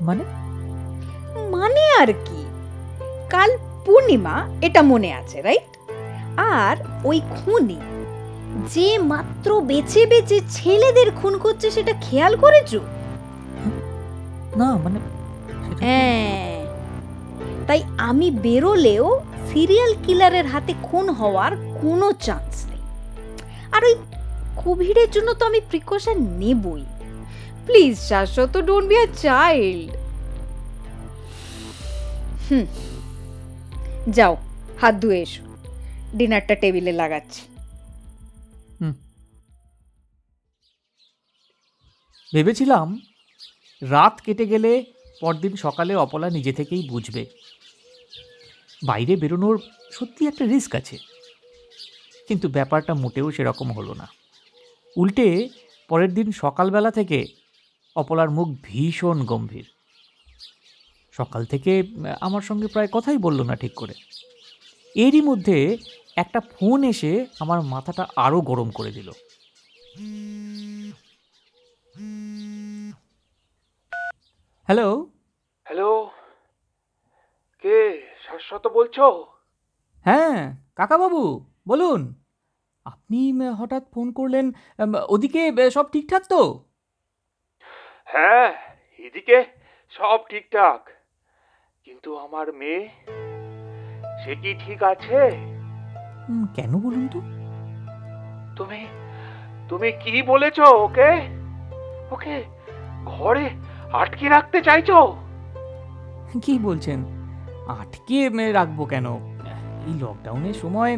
মানে? 0.00 0.24
মানে 1.50 1.82
আর 2.00 2.10
কি? 2.24 2.40
কাল 3.30 3.50
পূর্ণিমা 3.84 4.36
এটা 4.60 4.80
মনে 4.82 5.10
আছে 5.14 5.42
রাইট 5.42 5.70
আর 6.56 6.76
ওই 7.04 7.20
খুনি 7.36 7.78
যে 8.74 8.98
মাত্র 8.98 9.60
বেছে 9.60 10.06
বেছে 10.06 10.40
ছেলেদের 10.50 11.10
খুন 11.10 11.34
করছে 11.38 11.70
সেটা 11.70 11.92
খেয়াল 12.00 12.36
করেছ? 12.36 12.72
না 14.56 14.68
মানে 14.76 14.98
হ্যাঁ। 15.80 16.66
তাই 17.66 17.80
আমি 17.98 18.30
বেরোলেও 18.30 19.06
সিরিয়াল 19.48 19.92
কিলারের 20.06 20.46
হাতে 20.46 20.72
খুন 20.82 21.06
হওয়ার 21.10 21.52
কোনো 21.82 22.12
চান্স 22.26 22.54
নেই। 22.70 22.82
আর 23.72 23.82
ওই 23.84 23.94
কোভিডের 24.64 25.10
জন্য 25.10 25.28
তো 25.34 25.42
আমি 25.46 25.60
precaution 25.60 26.16
নেবই। 26.42 26.84
Please 27.66 27.94
Shashwata 27.98 28.54
don't 28.68 28.86
be 28.88 28.96
a 28.96 29.06
child 29.24 29.90
হুম, 32.46 32.66
যাও, 34.16 34.34
হাত 34.80 34.94
ধুয়ে 35.02 35.20
এসো। 35.22 35.42
ডিনারটা 36.16 36.54
টেবিলে 36.54 36.92
লাগাচ্ছি। 36.92 37.42
ভেবেছিলাম 42.34 42.88
রাত 43.82 44.14
কেটে 44.24 44.46
গেলে 44.46 44.84
পরদিন 45.20 45.56
সকালে 45.56 45.92
অপলা 45.96 46.28
নিজে 46.30 46.52
থেকেই 46.52 46.82
বুঝবে। 46.88 47.22
বাইরে 48.86 49.16
বেরোনোর 49.16 49.62
সত্যি 49.90 50.26
একটা 50.26 50.46
রিস্ক 50.46 50.74
আছে। 50.74 50.98
কিন্তু 52.28 52.48
ব্যাপারটা 52.48 52.94
মোটেও 52.94 53.32
সেরকম 53.32 53.72
হলো 53.72 53.94
না। 53.94 54.08
উল্টে 54.96 55.48
পরের 55.88 56.14
দিন 56.14 56.32
সকালবেলা 56.32 56.90
থেকে 56.90 57.26
অপলার 57.96 58.30
মুখ 58.30 58.48
ভীষণ 58.62 59.24
গম্ভীর। 59.24 59.68
সকাল 61.12 61.44
থেকে 61.44 61.82
আমার 62.20 62.42
সঙ্গে 62.42 62.66
প্রায় 62.66 62.88
কথাই 62.92 63.16
বলল 63.16 63.42
না 63.42 63.56
ঠিক 63.56 63.74
করে। 63.74 63.94
এরই 64.94 65.20
মধ্যে 65.20 65.76
একটা 66.16 66.40
ফোন 66.40 66.84
এসে 66.84 67.26
আমার 67.40 67.62
মাথাটা 67.62 68.06
আরও 68.16 68.40
গরম 68.40 68.70
করে 68.70 68.90
দিল। 68.90 69.10
হ্যালো? 74.64 75.06
হ্যালো? 75.64 76.10
কে? 77.62 78.17
শাশ্বত 78.28 78.64
বলছো? 78.76 79.06
হ্যাঁ 80.06 80.38
কাকাবাবু 80.78 81.22
বলুন। 81.70 82.00
আপনি 82.86 83.20
হঠাৎ 83.60 83.84
ফোন 83.94 84.06
করলেন 84.18 84.46
ওদিকে 85.14 85.42
সব 85.76 85.86
ঠিকঠাক 85.94 86.22
তো? 86.32 86.42
হ্যাঁ 88.12 88.48
এদিকে 89.06 89.38
সব 89.92 90.18
ঠিকঠাক। 90.30 90.80
কিন্তু 91.86 92.10
আমার 92.24 92.46
মেয়ে 92.60 92.82
সে 94.20 94.32
কি 94.42 94.50
ঠিক 94.64 94.80
আছে? 94.92 95.20
কেন 96.56 96.72
বলুন 96.84 97.04
তো? 97.14 97.20
তুমি 98.58 98.80
তুমি 99.70 99.88
কি 100.02 100.14
বলেছ 100.30 100.58
ওকে? 100.84 101.10
ওকে 102.14 102.36
ঘরে 103.12 103.46
আটকে 104.00 104.26
রাখতে 104.34 104.58
চাইছো? 104.68 104.98
কি 106.44 106.54
বলছেন? 106.66 106.98
আটকে 107.68 108.52
রাখব 108.52 108.84
কেন? 108.84 109.06
এই 109.86 109.98
লকডাউনের 110.00 110.54
সময় 110.54 110.96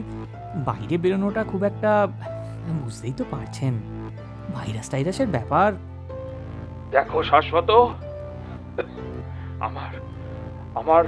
বাইরে 0.57 0.99
বেরোনোটা 0.99 1.45
খুব 1.45 1.65
একটা 1.65 2.09
বুঝতেই 2.69 3.13
তো 3.13 3.25
পারছেন। 3.31 3.73
ভাইরাস 4.55 4.91
টাইরাসের 4.91 5.27
ব্যাপার। 5.29 5.73
দেখো 6.91 7.23
শাশ্বত, 7.23 7.71
আমার 9.61 10.01
আমার 10.75 11.05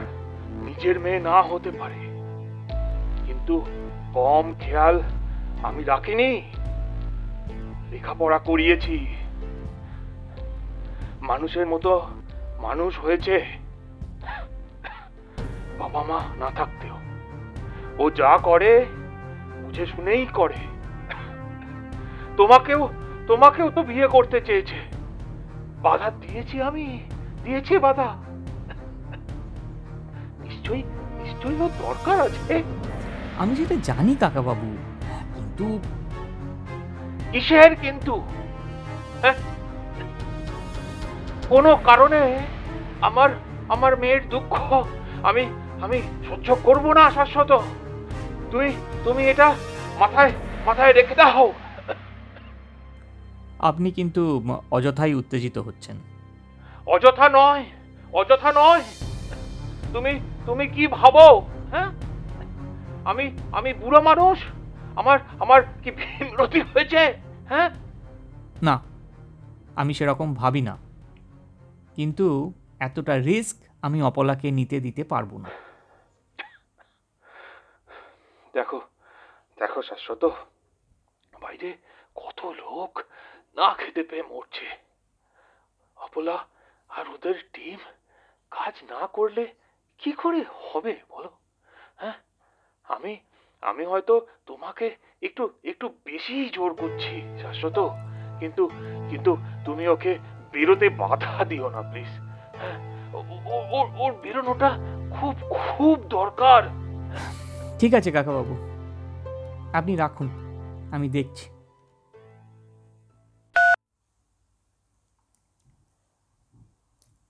নিজের 0.51 1.01
মেয়ে 1.01 1.21
না 1.21 1.43
হতে 1.43 1.71
পারে। 1.71 1.95
কিন্তু 3.27 3.65
কম 4.15 4.55
খেয়াল 4.61 5.03
আমি 5.63 5.85
রাখিনি। 5.85 6.43
লেখাপড়া 7.91 8.39
করিয়েছি। 8.39 9.07
মানুষের 11.21 11.67
মতো 11.67 12.07
মানুষ 12.63 12.99
হয়েছে। 12.99 13.62
বাবা 15.83 16.03
মা 16.03 16.21
না 16.41 16.51
থাকতেও। 16.51 16.97
ও 17.99 18.11
যা 18.11 18.39
করে 18.43 18.87
বুঝে 19.63 19.87
শুনেই 19.87 20.27
করে। 20.35 20.61
তোমাকেও 22.37 22.89
তোমাকেও 23.27 23.71
তো 23.71 23.83
বিয়ে 23.83 24.09
করতে 24.09 24.41
চেয়েছে। 24.41 24.79
বাধা 25.83 26.11
দিয়েছি 26.11 26.63
আমি 26.63 26.87
দিয়েছি 27.45 27.79
বাধা। 27.79 28.09
নিশ্চয়ই 30.41 30.83
নিশ্চয়ই 31.23 31.61
ওর 31.61 31.71
দরকার 31.79 32.21
আছে। 32.21 32.63
আমি 33.39 33.55
যেটা 33.55 33.77
জানি 33.83 34.15
কাকা 34.21 34.43
বাবু 34.43 34.69
কিন্তু 35.35 35.67
কিসের 37.33 37.77
কিন্তু? 37.77 38.15
হ্যাঁ? 39.23 39.35
কোনো 41.49 41.77
কারণে 41.85 42.39
আমার 43.01 43.31
আমার 43.69 43.97
মেয়ের 43.97 44.29
দুঃখ 44.29 44.55
আমি 45.23 45.43
আমি 45.83 45.99
সহ্য 46.29 46.49
করব 46.65 46.85
না 46.93 47.05
শাশ্বত। 47.11 47.53
তুমি 48.51 48.69
তুমি 49.05 49.23
এটা 49.33 49.49
মাথায় 50.01 50.33
মাথায় 50.67 50.93
রেখে 50.93 51.15
দাও। 51.15 51.47
আপনি 53.59 53.89
কিন্তু 53.91 54.23
অযথাই 54.71 55.15
উত্তেজিত 55.15 55.57
হচ্ছেন। 55.59 55.97
অযথা 56.87 57.27
নয় 57.29 57.65
অযথা 58.13 58.51
নয়। 58.57 58.83
তুমি 59.93 60.13
তুমি 60.47 60.65
কি 60.67 60.85
ভাবো 60.87 61.27
হ্যাঁ? 61.73 61.89
আমি 63.05 63.25
আমি 63.53 63.71
বুড়ো 63.73 64.01
মানুষ? 64.01 64.39
আমার 64.97 65.19
আমার 65.41 65.61
কি 65.83 65.91
ভীমরতি 65.91 66.61
হয়েছে 66.61 67.03
হ্যাঁ? 67.49 67.69
না 68.63 68.75
আমি 69.77 69.95
সেরকম 69.95 70.29
ভাবি 70.35 70.63
না। 70.63 70.75
কিন্তু 71.97 72.27
এতটা 72.81 73.15
রিস্ক 73.19 73.57
আমি 73.83 73.99
অপলাকে 74.03 74.49
নিতে 74.51 74.77
দিতে 74.81 75.03
পারব 75.05 75.33
না। 75.39 75.51
দেখো 78.55 78.81
দেখো 79.59 79.83
শাশ্বত। 79.83 80.25
বাইরে 81.41 81.77
কত 82.15 82.41
লোক 82.47 83.03
না 83.57 83.75
খেতে 83.75 84.03
পেয়ে 84.03 84.23
মরছে। 84.23 84.67
অপলা 85.97 86.37
আর 86.91 87.05
ওদের 87.09 87.35
টিম 87.53 87.79
কাজ 88.51 88.75
না 88.91 89.07
করলে 89.07 89.45
কি 89.99 90.13
করে 90.13 90.45
হবে 90.71 90.95
বলো? 91.11 91.31
হ্যাঁ? 91.97 92.13
আমি 92.85 93.13
আমি 93.63 93.85
হয়তো 93.85 94.27
তোমাকে 94.47 94.97
একটু 95.23 95.43
একটু 95.65 95.87
বেশি 96.05 96.49
জোর 96.49 96.75
করছি, 96.75 97.39
শাশ্বত। 97.43 97.79
কিন্তু 98.41 98.71
কিন্তু 99.11 99.37
তুমি 99.65 99.89
ওকে 99.89 100.19
বেরোতে 100.53 100.89
বাধা 100.89 101.45
দিও 101.45 101.71
না 101.71 101.83
প্লিজ 101.83 102.13
হ্যাঁ? 102.61 102.79
ওর 103.99 104.13
বেরোনোটা 104.13 104.71
খুব 105.15 105.35
খুব 105.51 105.97
দরকার। 106.09 106.63
ঠিক 107.83 107.95
আছে, 107.95 108.11
কাকাবাবু। 108.13 108.55
আপনি 109.73 109.97
রাখুন, 109.97 110.29
আমি 110.93 111.09
দেখছি। 111.09 111.47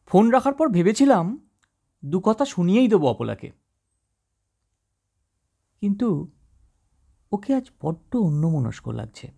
ফোন 0.07 0.31
রাখার 0.31 0.55
পর 0.55 0.69
ভেবেছিলাম 0.69 1.51
দু 2.05 2.21
কথা 2.21 2.45
শুনিয়েই 2.45 2.89
দেবো 2.89 3.09
অপলাকে। 3.09 3.51
কিন্তু 5.81 6.33
ওকে 7.33 7.55
আজ 7.55 7.71
বড্ড 7.83 8.17
অন্যমনস্ক 8.17 8.89
লাগছে। 8.89 9.33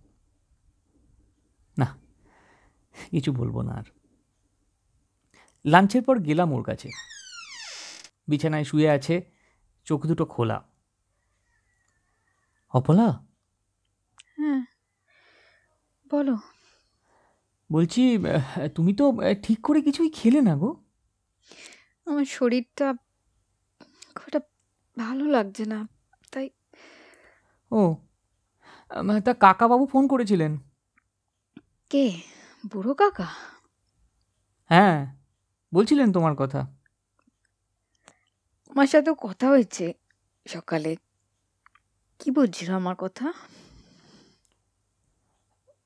না, 1.77 1.97
কিছু 3.11 3.31
বলব 3.31 3.61
না 3.61 3.73
আর। 3.73 3.87
লাঞ্চের 5.65 6.03
পর 6.03 6.19
গেলাম 6.19 6.51
ওর 6.51 6.63
কাছে। 6.63 6.89
বিছানায় 8.27 8.63
শুয়ে 8.63 8.89
আছে, 8.89 9.21
চোখ 9.85 10.05
দুটো 10.05 10.25
খোলা। 10.25 10.74
অপলা? 12.75 13.07
হ্যাঁ। 14.37 14.61
বলো। 16.11 16.35
বলছি 17.69 18.01
তুমি 18.75 18.91
তো 18.93 19.05
ঠিক 19.43 19.59
করে 19.61 19.79
কিছুই 19.81 20.09
খেলে 20.09 20.41
না 20.41 20.53
গো। 20.55 20.69
আমার 22.07 22.25
শরীরটা 22.25 22.87
খুব 24.15 24.25
একটা 24.27 24.41
ভালো 24.97 25.25
লাগছে 25.25 25.63
না 25.65 25.79
তাই 26.31 26.47
ও 27.71 27.81
তা 29.25 29.31
কাকাবাবু 29.33 29.85
ফোন 29.85 30.03
করেছিলেন? 30.07 30.51
কে? 31.91 32.05
বুড়ো 32.71 32.93
কাকা? 32.93 33.27
হ্যাঁ 34.69 34.97
বলছিলেন 35.73 36.07
তোমার 36.13 36.35
কথা। 36.35 36.61
আমার 38.71 38.87
সাথেও 38.87 39.15
কথা 39.25 39.45
হয়েছে 39.49 39.85
সকালে। 40.45 40.91
কি 42.19 42.31
বলছিল 42.31 42.69
আমার 42.71 42.95
কথা? 42.95 43.33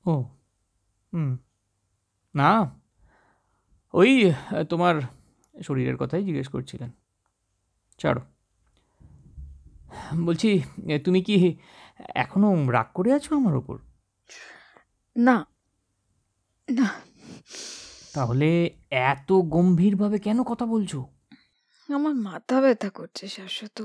ও 0.05 0.13
হুম। 1.13 1.38
না 2.36 2.51
ওই 3.93 4.31
আহ, 4.31 4.63
তোমার 4.63 4.95
শরীরের 5.62 5.98
কথাই 5.98 6.24
জিজ্ঞেস 6.24 6.48
করছিলেন। 6.48 6.91
ছাড়ো। 8.00 8.21
বলছি 10.25 10.50
এ, 10.88 11.00
তুমি 11.00 11.21
কি 11.24 11.57
এখনও 12.15 12.71
রাগ 12.71 12.88
করে 12.93 13.13
আছো 13.13 13.36
আমার 13.36 13.55
ওপর? 13.55 13.77
না। 15.15 15.45
না। 16.67 16.89
তাহলে 18.13 18.50
এত 18.91 19.31
গম্ভীরভাবে 19.31 20.19
কেন 20.19 20.43
কথা 20.43 20.65
বলছো? 20.65 21.00
আমার 21.89 22.13
মাথা 22.13 22.62
ব্যথা 22.62 22.89
করছে 22.89 23.27
শাশ্বত। 23.27 23.77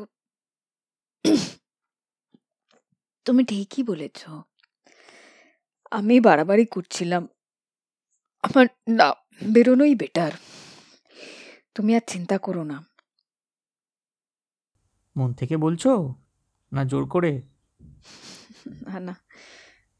তুমি 3.25 3.45
ঠিকই 3.45 3.83
বলেছ। 3.83 4.29
আমি 5.91 6.21
বাড়াবাড়ি 6.21 6.65
করছিলাম। 6.65 7.29
আমার 8.43 8.67
না 8.89 9.13
বেরোনোই 9.53 9.95
বেটার 9.95 10.33
তুমি 11.75 11.97
আর 11.97 12.01
চিন্তা 12.07 12.39
করো 12.39 12.65
না। 12.65 12.85
মন 15.17 15.33
থেকে 15.33 15.57
বলছো? 15.57 16.15
না 16.73 16.85
জোর 16.85 17.09
করে? 17.09 17.43
না 18.67 19.01
না। 19.01 19.15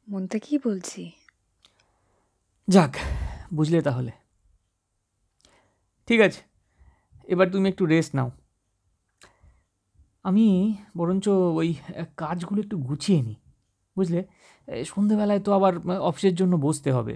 মন 0.07 0.27
থেকেই 0.27 0.59
বলছি। 0.63 1.11
যাক 2.67 2.97
বুঝলে 3.53 3.81
তাহলে। 3.81 4.11
ঠিক 6.07 6.21
আছে 6.21 6.41
এবার 7.23 7.49
তুমি 7.49 7.69
একটু 7.69 7.85
রেস্ট 7.85 8.15
নাও। 8.15 8.31
আমি 10.29 10.45
বরঞ্চ 10.97 11.25
ওই 11.59 11.69
কাজগুলো 12.17 12.59
একটু 12.65 12.75
গুছিয়ে 12.87 13.19
নিই, 13.27 13.37
বুঝলে? 13.97 14.21
সন্ধেবেলায় 14.85 15.41
তো 15.45 15.49
আবার 15.57 15.73
অফিসের 16.09 16.35
জন্য 16.35 16.53
বসতে 16.65 16.89
হবে। 16.97 17.15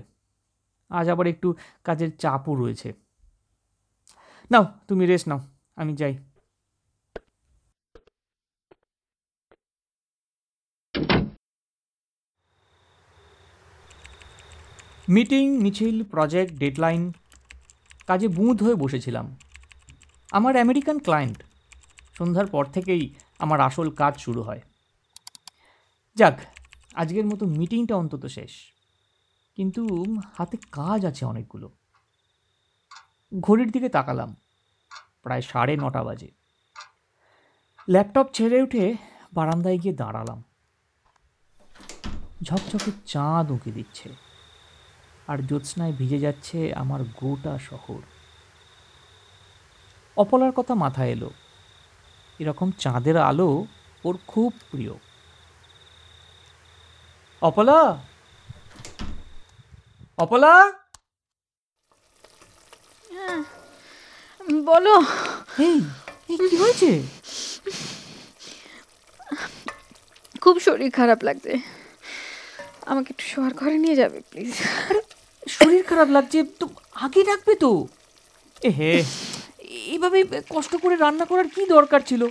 আজ 0.89 1.05
আবার 1.13 1.25
একটু 1.33 1.47
কাজের 1.83 2.11
চাপও 2.17 2.53
রয়েছে। 2.55 2.89
নাও, 4.51 4.65
তুমি 4.87 5.03
রেস্ট 5.05 5.27
নাও, 5.29 5.41
আমি 5.81 5.93
যাই। 6.01 6.13
মিটিং, 15.15 15.45
মিছিল, 15.63 15.95
প্রজেক্ট, 16.13 16.51
ডেডলাইন, 16.63 17.01
কাজে 18.07 18.27
বুঁদ 18.37 18.57
হয়ে 18.63 18.77
বসেছিলাম। 18.83 19.25
আমার 20.31 20.53
আমেরিকান 20.57 20.97
ক্লায়েন্ট 20.99 21.39
সন্ধ্যার 22.19 22.47
পর 22.47 22.65
থেকেই 22.65 23.15
আমার 23.39 23.59
আসল 23.61 23.89
কাজ 23.91 24.17
শুরু 24.17 24.41
হয়। 24.41 24.61
যাক, 26.15 26.41
আজকের 26.95 27.25
মতো 27.25 27.45
মিটিংটা 27.45 27.95
অন্তত 27.95 28.25
শেষ। 28.25 28.51
কিন্তু 29.55 30.05
হাতে 30.37 30.57
কাজ 30.71 31.05
আছে 31.05 31.25
অনেকগুলো। 31.25 31.71
ঘড়ির 33.41 33.71
দিকে 33.71 33.89
তাকালাম, 33.89 34.35
প্রায় 35.23 35.41
সাড়ে 35.41 35.77
নটা 35.77 36.03
বাজে। 36.03 36.31
ল্যাপটপ 37.89 38.27
ছেড়ে 38.33 38.61
উঠে 38.61 38.95
বারান্দায় 39.33 39.77
গিয়ে 39.77 39.93
দাঁড়ালাম। 39.93 40.43
ঝকঝকে 42.43 42.91
চাঁদ 43.05 43.51
উঁকি 43.51 43.71
দিচ্ছে, 43.71 44.09
আর 45.27 45.37
জ্যোৎস্নায় 45.37 45.93
ভিজে 45.93 46.19
যাচ্ছে 46.19 46.73
আমার 46.73 47.03
গোটা 47.03 47.59
শহর। 47.59 48.01
অপলার 50.17 50.51
কথা 50.51 50.75
মাথায় 50.75 51.09
এলো 51.09 51.29
এরকম 52.39 52.67
চাঁদের 52.83 53.17
আলো 53.29 53.49
ওর 54.03 54.15
খুব 54.27 54.51
প্রিয়। 54.71 54.93
অপলা? 57.41 57.79
অপলা? 60.17 60.53
বলো। 64.69 64.95
এই 65.59 65.77
এই 66.29 66.37
কি 66.49 66.55
হয়েছে? 66.57 66.91
খুব 70.41 70.55
শরীর 70.59 70.91
খারাপ 70.91 71.19
লাগছে। 71.23 71.53
আমাকে 72.85 73.09
একটু 73.13 73.25
শোয়ার 73.31 73.53
ঘরে 73.53 73.77
নিয়ে 73.77 73.95
যাবে 73.95 74.19
প্লিজ। 74.29 74.53
শরীর 75.47 75.83
খারাপ 75.83 76.09
লাগছে 76.09 76.39
তো 76.59 76.65
আগে 76.95 77.21
ডাকবে 77.23 77.53
তো। 77.55 77.71
এ 78.61 78.69
হে। 78.69 78.93
এইভাবে 79.93 80.19
কষ্ট 80.55 80.73
করে 80.83 80.95
রান্না 80.95 81.25
করার 81.31 81.47
কি 81.55 81.61
দরকার 81.75 82.01
ছিল? 82.09 82.21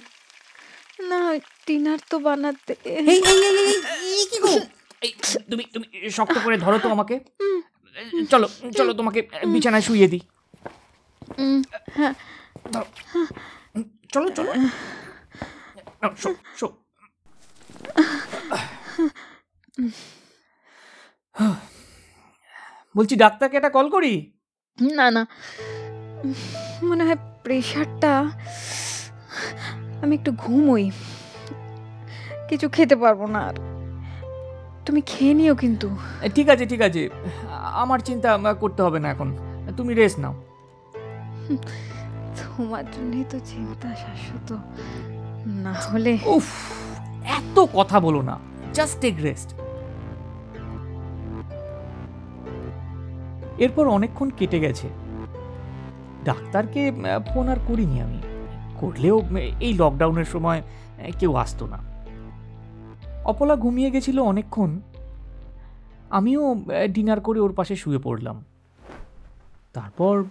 না 1.11 1.21
ডিনার 1.67 2.01
তো 2.11 2.17
বানাতে। 2.27 2.73
এই 2.95 2.97
এই 3.09 3.19
এই 4.19 4.25
কি 4.31 4.39
গো? 4.45 4.53
এই, 5.07 5.13
তুমি 5.51 5.65
তুমি 5.75 5.87
শক্ত 6.19 6.37
করে 6.45 6.57
ধরো 6.65 6.79
তো 6.85 6.89
আমাকে। 6.97 7.17
চলো 8.33 8.47
চলো 8.79 8.93
তোমাকে 9.01 9.21
বিছানায় 9.55 9.85
শুইয়ে 9.89 10.09
দিই। 10.13 10.23
হ্যাঁ। 11.97 12.15
ধরো। 12.75 12.87
চলো 14.15 14.29
চলো। 14.39 14.51
নাও, 16.01 16.13
শো 16.23 16.31
শো। 16.61 16.67
বলছি 22.97 23.15
ডাক্তারকে 23.25 23.57
একটা 23.59 23.73
কল 23.77 23.87
করি? 23.97 24.13
না 24.99 25.07
না। 25.17 25.23
মনে 26.83 27.05
হয় 27.05 27.17
প্রেশারটা 27.45 28.31
আমি 30.03 30.15
একটু 30.15 30.33
ঘুমোই। 30.33 30.91
কিছু 32.49 32.69
খেতে 32.69 32.97
পারব 32.97 33.27
না 33.27 33.41
আর। 33.41 33.55
তুমি 34.87 35.01
খেয়ে 35.01 35.35
নিও 35.35 35.55
কিন্তু। 35.55 35.97
ঠিক 36.35 36.49
আছে 36.49 36.67
ঠিক 36.67 36.81
আছে। 36.81 37.11
আমার 37.83 37.99
চিন্তা 37.99 38.55
করতে 38.55 38.83
হবে 38.83 38.99
না 39.01 39.11
এখন। 39.11 39.37
তুমি 39.77 39.95
রেস্ট 39.95 40.19
নাও। 40.21 40.35
তোমার 42.39 42.85
জন্যই 42.85 43.25
তো 43.31 43.39
চিন্তা 43.39 43.89
শাশ্বত। 43.95 44.53
না 45.47 45.73
হলে 45.73 46.19
উফ 46.27 46.49
এত 47.39 47.67
কথা 47.75 48.01
বলো 48.01 48.23
না। 48.23 48.39
জাস্ট 48.75 49.01
টেক 49.01 49.15
রেস্ট 49.23 49.55
এরপর 53.59 53.89
অনেকক্ষণ 53.89 54.31
কেটে 54.31 54.61
গেছে। 54.61 54.89
ডাক্তারকে 56.25 56.93
ফোন 57.35 57.49
আর 57.49 57.57
করিনি 57.69 58.01
আমি। 58.01 58.23
করলেও 58.77 59.23
এই 59.61 59.75
লকডাউনের 59.75 60.25
সময় 60.25 60.63
কেউ 61.19 61.35
আসতো 61.35 61.67
না। 61.67 61.79
অপলা 63.25 63.57
ঘুমিয়ে 63.57 63.91
গেছিল 63.91 64.21
অনেকক্ষণ। 64.21 64.81
আমিও 66.11 66.55
ডিনার 66.91 67.21
করে 67.21 67.41
ওর 67.41 67.55
পাশে 67.55 67.77
শুয়ে 67.77 67.99
পড়লাম। 67.99 68.45
তারপর 69.73 70.25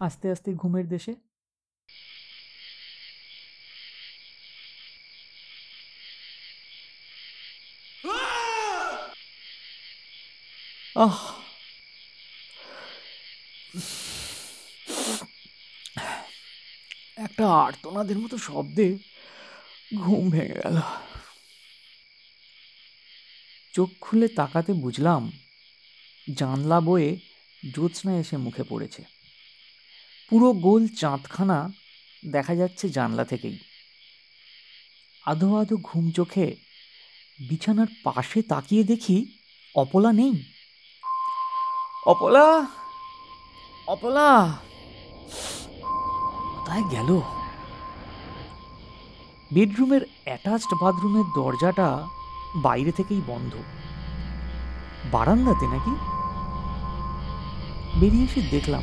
আস্তে 0.00 0.30
আস্তে 0.30 0.54
ঘুমের 0.54 0.88
দেশে। 0.88 1.14
আহ! 10.96 11.39
একটা 17.24 17.44
আর্তনাদের 17.54 18.18
মতো 18.18 18.38
শব্দে 18.38 18.98
ঘুম 19.96 20.30
ভেঙে 20.30 20.56
গেল। 20.64 20.76
চোখ 23.74 23.90
খুলে 24.00 24.28
তাকাতে 24.28 24.72
বুঝলাম 24.72 25.32
জানলা 26.36 26.80
বয়ে 26.80 27.16
জ্যোৎস্না 27.74 28.12
এসে 28.18 28.36
মুখে 28.36 28.62
পড়েছে। 28.68 29.02
পুরো 30.30 30.52
গোল 30.52 30.88
চাঁদখানা 30.88 31.72
দেখা 32.30 32.54
যাচ্ছে 32.54 32.88
জানলা 32.88 33.24
থেকেই। 33.24 33.58
আধো 35.26 35.56
আধো 35.56 35.76
ঘুম 35.82 36.10
চোখে 36.10 36.56
বিছানার 37.48 37.86
পাশে 38.04 38.42
তাকিয়ে 38.42 38.84
দেখি 38.84 39.38
অপলা 39.74 40.12
নেই। 40.12 40.42
অপলা? 42.06 42.66
অপলা? 43.86 44.58
কোথায় 46.60 46.84
গেল? 46.90 47.10
বেডরুমের 49.52 50.02
অ্যাটাচড 50.24 50.72
বাথরুমের 50.82 51.24
দরজাটা 51.34 51.88
বাইরে 52.56 52.92
থেকেই 52.92 53.20
বন্ধ। 53.26 53.52
বারান্দাতে 55.12 55.66
নাকি? 55.66 55.92
বেরিয়ে 58.00 58.24
এসে 58.24 58.40
দেখলাম, 58.50 58.82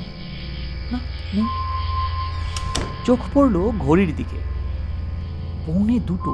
না, 0.91 0.99
নেই। 1.33 1.47
চোখ 3.05 3.19
পড়ল 3.33 3.55
ঘড়ির 3.79 4.11
দিকে। 4.15 4.39
পৌনে 5.65 5.99
দুটো। 5.99 6.33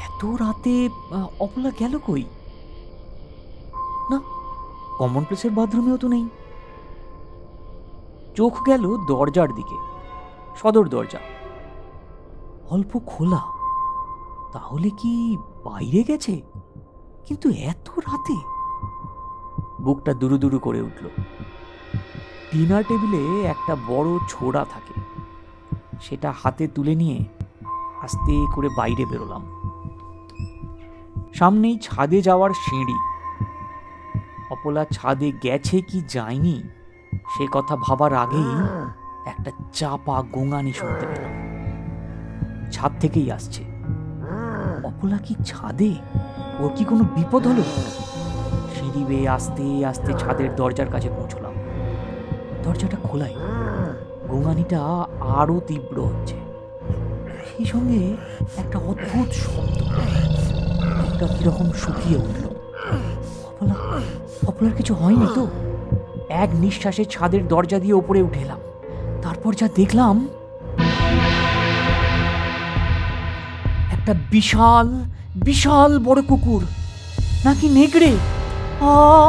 এত 0.00 0.22
রাতে 0.24 0.74
অপলা 1.38 1.70
গেল 1.78 1.98
কই? 1.98 2.24
না 4.10 4.18
কমন 4.98 5.22
প্লেসের 5.24 5.50
বাথরুমেও 5.50 5.96
তো 5.96 6.08
নেই। 6.08 6.28
চোখ 8.36 8.54
গেল 8.66 8.84
দরজার 9.08 9.50
দিকে। 9.54 9.89
সদর 10.62 10.88
দরজা। 10.88 11.18
অল্প 12.70 12.98
খোলা। 13.06 13.40
তাহলে 14.52 14.90
কি 14.90 15.36
বাইরে 15.64 16.02
গেছে? 16.02 16.42
কিন্তু 17.26 17.50
এত 17.50 17.90
রাতে। 17.98 18.34
বুকটা 19.82 20.14
দুরু 20.14 20.38
দুরু 20.38 20.58
করে 20.58 20.80
উঠল। 20.80 21.08
ডিনার 22.52 22.84
টেবিলে 22.88 23.46
একটা 23.46 23.76
বড় 23.88 24.18
ছোড়া 24.28 24.66
থাকে। 24.70 25.00
সেটা 26.00 26.34
হাতে 26.42 26.68
তুলে 26.68 26.94
নিয়ে 26.94 27.24
আস্তে 28.02 28.46
করে 28.54 28.68
বাইরে 28.76 29.06
বেরোলাম। 29.06 29.42
সামনেই 31.34 31.78
ছাদে 31.78 32.22
যাওয়ার 32.22 32.50
সিঁড়ি। 32.50 32.94
অপলা 34.50 34.84
ছাদে 34.84 35.32
গেছে 35.42 35.80
কি 35.80 36.02
যায়নি, 36.08 36.62
সে 37.14 37.46
কথা 37.52 37.76
ভাবার 37.76 38.14
আগেই 38.14 38.44
একটা 39.38 39.50
চাপা 39.72 40.22
গোঙানি 40.22 40.72
শুনতে 40.72 41.06
পেলাম। 41.06 41.50
ছাদ 42.72 42.92
থেকেই 43.00 43.32
আসছে। 43.32 43.64
অপলা 44.84 45.18
কি 45.18 45.34
ছাদে? 45.44 45.94
ওর 46.58 46.70
কি 46.76 46.84
কোনো 46.84 47.04
বিপদ 47.04 47.46
হলো? 47.46 47.62
সিঁড়ি 48.74 49.04
বেয়ে 49.04 49.28
আস্তে 49.28 49.86
আস্তে 49.86 50.12
ছাদের 50.12 50.56
দরজার 50.56 50.86
কাছে 50.86 51.08
পৌঁছলাম। 51.08 51.52
দরজাটা 52.62 52.96
খোলাই। 53.02 53.34
গোঙানিটা 54.28 54.80
আরও 55.20 55.60
তীব্র 55.66 56.02
হচ্ছে। 56.02 56.34
সেই 57.50 57.66
সঙ্গে 57.66 58.16
একটা 58.56 58.78
অদ্ভুত 58.78 59.32
শব্দ। 59.32 59.82
একটা 61.14 61.26
কীরকম 61.26 61.72
শুকিয়ে 61.72 62.18
উঠল। 62.18 62.46
অপলা, 63.44 63.74
অপলার 64.46 64.72
কিছু 64.76 64.94
হয়নি 64.94 65.26
তো? 65.34 65.46
এক 66.28 66.50
নিঃশ্বাসে 66.54 67.04
ছাদের 67.04 67.48
দরজা 67.48 67.78
দিয়ে 67.78 67.92
ওপরে 67.92 68.22
উঠে 68.22 68.40
এলাম। 68.40 68.58
তারপর 69.24 69.52
যা 69.60 69.68
দেখলাম, 69.80 70.16
একটা 73.96 74.12
বিশাল 74.34 74.86
বিশাল 75.48 75.90
বড় 76.06 76.20
কুকুর, 76.30 76.62
নাকি 77.44 77.66
নেগড়ে 77.78 78.12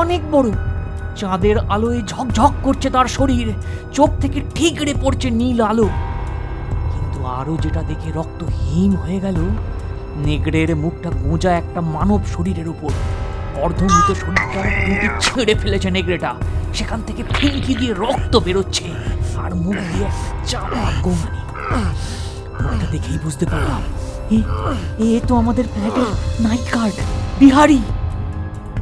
অনেক 0.02 0.22
বড়। 0.32 0.50
চাঁদের 1.20 1.58
আলোয় 1.74 2.02
ঝকঝক 2.12 2.54
করছে 2.66 2.88
তার 2.96 3.08
শরীর, 3.18 3.48
চোখ 3.98 4.10
থেকে 4.22 4.40
ঠিকরে 4.56 4.94
পড়ছে 5.02 5.28
নীল 5.40 5.60
আলো। 5.72 5.88
কিন্তু 6.94 7.20
আরও 7.40 7.54
যেটা 7.64 7.82
দেখে 7.90 8.10
রক্ত 8.20 8.42
হিম 8.60 8.92
হয়ে 9.04 9.20
গেল 9.26 9.38
নেগড়ের 10.26 10.70
মুখটা 10.84 11.10
গোঁজা 11.24 11.52
একটা 11.62 11.80
মানব 11.96 12.22
শরীরের 12.34 12.68
উপর। 12.74 12.92
অর্ধমৃত 13.64 14.10
শরীরটা 14.22 14.62
ছেড়ে 15.20 15.56
ফেলেছে 15.56 15.92
নেগড়েটা। 15.92 16.34
সেখান 16.74 17.02
থেকে 17.08 17.24
ফিনকি 17.36 17.76
দিয়ে 17.76 17.94
রক্ত 17.94 18.38
বেরোচ্ছে। 18.38 18.86
আর 19.44 19.56
মুখ 19.56 19.76
দিয়ে 19.92 20.08
চাপা 20.48 20.84
গোমানি। 21.02 21.42
মুখটা 22.62 22.88
দেখেই 22.92 23.18
বুঝতে 23.24 23.46
পারলাম। 23.46 23.82
এ 25.00 25.20
তো 25.28 25.36
আমাদের 25.36 25.66
ফ্ল্যাটের 25.74 26.10
নাইট 26.40 26.76
গার্ড, 26.76 26.94
বিহারি। 27.40 27.82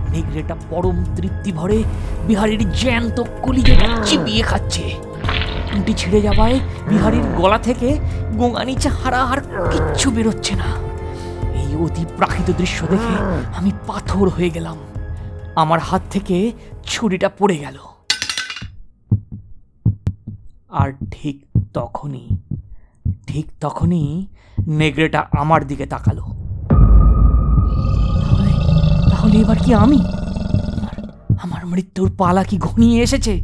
নেগড়েটা 0.09 0.55
পরম 0.69 1.05
তৃপ্তি 1.15 1.51
ভরে 1.51 1.83
বিহারির 2.27 2.71
জ্যান্ত 2.71 3.23
কলিজে 3.41 3.75
চিবিয়ে 4.05 4.43
খাচ্ছে। 4.43 4.95
টুটি 5.73 5.93
ছিঁড়ে 5.93 6.21
যাওয়ায় 6.21 6.59
বিহারির 6.89 7.23
গলা 7.23 7.57
থেকে 7.57 7.97
গোঙানি 8.37 8.75
চাহারা 8.75 9.17
আর 9.17 9.39
কিচ্ছু 9.71 10.11
বেরোচ্ছে 10.11 10.55
না। 10.55 10.88
এই 11.69 11.75
অতি 11.75 12.05
প্রাকৃত 12.17 12.57
দৃশ্য 12.57 12.87
দেখে 12.87 13.15
আমি 13.57 13.71
পাথর 13.87 14.29
হয়ে 14.29 14.49
গেলাম। 14.49 14.77
আমার 15.55 15.79
হাত 15.79 16.01
থেকে 16.11 16.51
ছুরিটা 16.83 17.29
পড়ে 17.39 17.57
গেল। 17.57 17.77
আর 20.69 20.91
ঠিক 21.11 21.45
তখনই 21.73 22.27
ঠিক 23.27 23.45
তখনই 23.61 24.27
নেগড়েটা 24.67 25.25
আমার 25.37 25.67
দিকে 25.67 25.85
তাকালো। 25.85 26.21
তাহলে 28.21 28.51
তাহলে 29.09 29.37
এবার 29.37 29.57
কি 29.57 29.73
আমি? 29.73 29.97
আমার 29.97 31.11
আমার 31.43 31.65
মৃত্যুর 31.65 32.11
পালা 32.17 32.43
কি 32.43 32.57
ঘনিয়ে 32.57 33.03
এসেছে? 33.03 33.41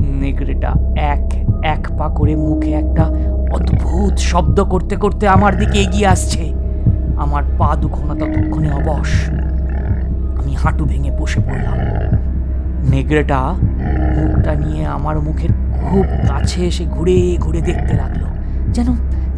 নেগড়েটা 0.00 0.72
এক 0.96 1.24
এক 1.64 1.98
পা 1.98 2.08
করে 2.08 2.36
মুখে 2.36 2.72
একটা 2.72 3.04
অদ্ভুত 3.52 4.18
শব্দ 4.18 4.64
করতে 4.64 4.96
করতে 4.96 5.28
আমার 5.28 5.58
দিকে 5.58 5.78
এগিয়ে 5.78 6.06
আসছে। 6.06 6.55
আমার 7.24 7.42
পা 7.58 7.68
দুখানা 7.82 8.14
ততক্ষণে 8.20 8.70
অবশ। 8.80 9.10
আমি 10.40 10.52
হাঁটু 10.62 10.84
ভেঙে 10.90 11.12
বসে 11.20 11.40
পড়লাম। 11.46 11.78
নেগড়েটা 12.90 13.40
মুখটা 14.16 14.52
নিয়ে 14.62 14.82
আমার 14.96 15.16
মুখের 15.26 15.52
খুব 15.76 16.06
কাছে 16.30 16.60
এসে 16.70 16.84
ঘুরে 16.96 17.18
ঘুরে 17.44 17.60
দেখতে 17.68 17.92
লাগল। 18.02 18.22
যেন 18.76 18.88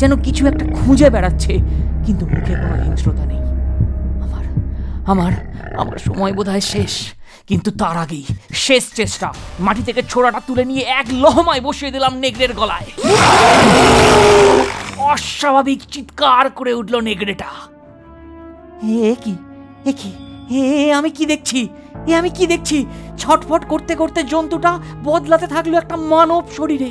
যেন 0.00 0.12
কিছু 0.26 0.42
একটা 0.50 0.64
খুঁজে 0.78 1.08
বেড়াচ্ছে, 1.14 1.52
কিন্তু 2.06 2.24
মুখে 2.32 2.54
কোনো 2.62 2.76
হিংস্রতা 2.84 3.24
নেই। 3.30 3.42
আমার 4.24 4.44
আমার 5.12 5.32
আমার 5.80 5.98
সময় 6.06 6.32
বোধহয় 6.32 6.64
শেষ, 6.74 6.92
কিন্তু 7.48 7.68
তার 7.80 7.96
আগেই 8.04 8.24
শেষ 8.66 8.84
চেষ্টা। 8.98 9.28
মাটি 9.66 9.82
থেকে 9.88 10.00
ছোড়াটা 10.08 10.40
তুলে 10.46 10.64
নিয়ে 10.70 10.84
এক 11.00 11.06
লহমায় 11.22 11.62
বসিয়ে 11.66 11.90
দিলাম 11.94 12.12
নেগড়ের 12.22 12.52
গলায়। 12.60 12.88
অস্বাভাবিক 15.08 15.82
চিৎকার 15.90 16.50
করে 16.50 16.74
উঠল 16.74 17.00
নেগড়েটা। 17.00 17.44
এ 18.82 19.14
কি? 19.24 19.36
এ 19.84 19.92
কি? 19.92 20.12
এ 20.50 20.92
আমি 20.92 21.10
কি 21.10 21.26
দেখছি? 21.26 21.68
এ 22.06 22.14
আমি 22.14 22.30
কি 22.30 22.46
দেখছি? 22.46 22.86
ছটফট 23.18 23.68
করতে 23.68 23.96
করতে 23.96 24.22
জন্তুটা 24.22 24.78
বদলাতে 25.04 25.46
থাকল 25.46 25.74
একটা 25.74 25.96
মানব 25.96 26.44
শরীরে। 26.56 26.90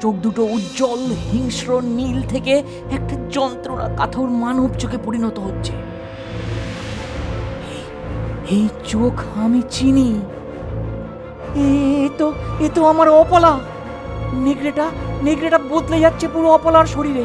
চোখ 0.00 0.14
দুটো 0.14 0.44
উজ্জ্বল, 0.44 1.12
হিংস্র, 1.32 1.80
নীল 1.80 2.22
থেকে 2.22 2.62
একটা 2.90 3.16
যন্ত্রণা 3.30 3.88
কাথর 3.96 4.28
মানব 4.28 4.74
চোখে 4.74 4.98
পরিণত 4.98 5.38
হচ্ছে। 5.38 5.72
এই- 8.50 8.88
চোখ 8.88 9.38
আমি 9.38 9.62
চিনি। 9.70 10.20
এ 11.54 12.08
তো 12.18 12.32
এ 12.60 12.68
তো 12.74 12.86
আমার 12.86 13.08
অপলা। 13.08 13.58
নেগড়েটা 14.46 14.86
নেগড়েটা 15.26 15.58
বদলে 15.72 15.96
যাচ্ছে 16.04 16.26
পুরো 16.34 16.48
অপলার 16.56 16.86
শরীরে। 16.94 17.24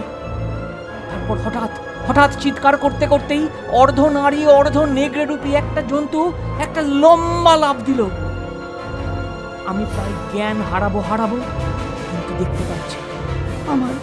তারপর 1.09 1.37
হঠাৎ 1.45 1.71
হঠাৎ 2.07 2.31
চিৎকার 2.43 2.75
করতে 2.83 3.05
করতেই 3.13 3.43
অর্ধ 3.81 3.99
নারী, 4.19 4.41
অর্ধ 4.59 4.77
নেগড়ে 4.97 5.25
রূপী 5.25 5.49
একটা 5.61 5.81
জন্তু 5.91 6.19
একটা 6.65 6.81
লম্বা 7.01 7.53
লাভ 7.63 7.77
দিল। 7.87 8.01
আমি 9.69 9.83
প্রায় 9.93 10.13
জ্ঞান 10.31 10.57
হারাবো 10.69 10.99
হারাবো, 11.09 11.37
কিন্তু 12.09 12.31
দেখতে 12.39 12.63
পাচ্ছি 12.69 12.97
আমার 13.73 13.93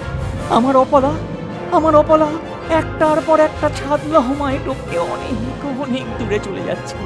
আমার 0.56 0.74
অপলা 0.84 1.12
আমার 1.76 1.94
অপলা 2.02 2.28
একটার 2.80 3.18
পর 3.28 3.38
একটা 3.48 3.68
ছাদ 3.78 4.00
লহমায় 4.14 4.58
টপকে 4.66 4.98
অনেক 5.14 5.36
অনেক 5.84 6.06
দূরে 6.18 6.38
চলে 6.46 6.62
যাচ্ছে। 6.68 6.96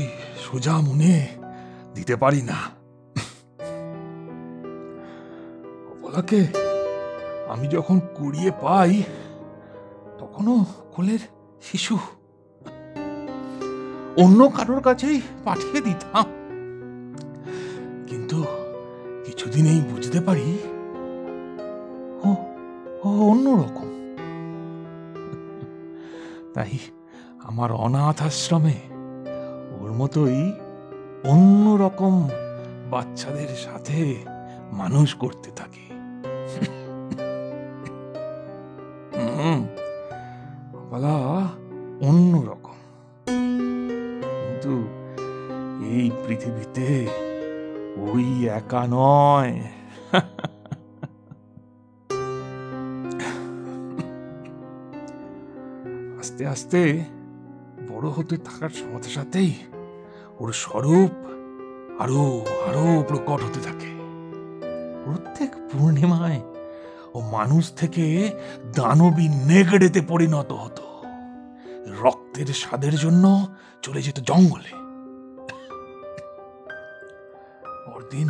ওই 0.00 0.08
সোজা 0.44 0.74
মনে 0.80 1.14
দিতে 1.94 2.14
পারি 2.16 2.40
না। 2.42 2.58
অপলাকে 5.90 6.40
আমি 7.48 7.66
যখন 7.66 7.96
কুড়িয়ে 8.16 8.50
পাই, 8.62 9.02
তখনও 10.18 10.56
কোলের 10.94 11.22
শিশু। 11.62 11.96
অন্য 14.16 14.40
কারোর 14.48 14.80
কাছেই 14.82 15.18
পাঠিয়ে 15.44 15.80
দিতাম। 15.80 16.26
কিন্তু 18.06 18.38
কিছুদিনেই 19.24 19.80
বুঝতে 19.90 20.18
পারি, 20.20 20.48
ও 23.04 23.08
অন্যরকম 23.32 23.88
তাই 26.54 26.72
আমার 27.42 27.70
অনাথ 27.84 28.18
আশ্রমে 28.22 28.76
ওর 30.00 30.52
অন্য 31.24 31.82
রকম 31.84 32.28
বাচ্চাদের 32.90 33.48
সাথে 33.48 34.24
মানুষ 34.72 35.14
করতে 35.14 35.50
থাকি। 35.50 35.86
বলা 40.90 41.16
অন্যরকম। 42.08 42.78
কিন্তু 44.40 44.88
এই 45.84 46.10
পৃথিবীতে 46.26 47.06
ওই 47.96 48.48
একা 48.48 48.86
নয়। 48.90 49.60
আস্তে 56.18 56.46
আস্তে 56.46 57.04
বড় 57.88 58.08
হতে 58.08 58.36
থাকার 58.36 58.68
সাথে, 58.68 59.10
সাথেই 59.10 59.54
ওর 60.40 60.52
স্বরূপ 60.52 61.10
আরও 62.00 62.44
আরও 62.68 63.04
প্রকট 63.08 63.40
হতে 63.44 63.60
থাকে। 63.60 63.90
প্রত্যেক 65.04 65.50
পূর্ণিমায় 65.54 66.40
ও 67.14 67.20
মানুষ 67.20 67.72
থেকে 67.72 68.04
দানবী 68.76 69.28
নেগড়েতে 69.28 70.00
পরিণত 70.00 70.52
হতো। 70.52 70.82
রক্তের 72.02 72.46
স্বাদের 72.46 72.94
জন্য 72.96 73.46
চলে 73.82 74.02
যেত 74.02 74.20
জঙ্গলে। 74.20 74.72
পরদিন 77.86 78.28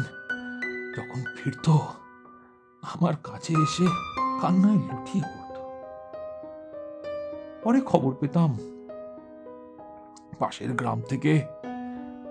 যখন 0.96 1.20
ফিরত, 1.36 1.68
আমার 2.82 3.14
কাছে 3.24 3.52
এসে 3.52 3.86
কান্নায় 4.42 4.76
লুটিয়ে 4.76 5.24
পড়ত। 5.24 5.56
পরে 7.64 7.80
খবর 7.80 8.14
পেতাম, 8.14 8.58
পাশের 10.38 10.70
গ্রাম 10.70 11.00
থেকে 11.00 11.59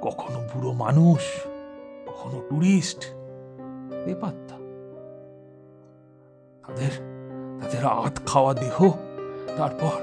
কখনো 0.01 0.39
বুড়ো 0.49 0.71
মানুষ, 0.73 1.23
কখনো 2.07 2.37
টুরিস্ট, 2.49 3.01
বেপাত্তা। 4.05 4.55
তাদের 6.63 6.93
তাদের 7.59 7.83
আত 7.85 8.15
খাওয়া 8.25 8.53
দেহ, 8.53 8.77
তারপর 9.57 9.97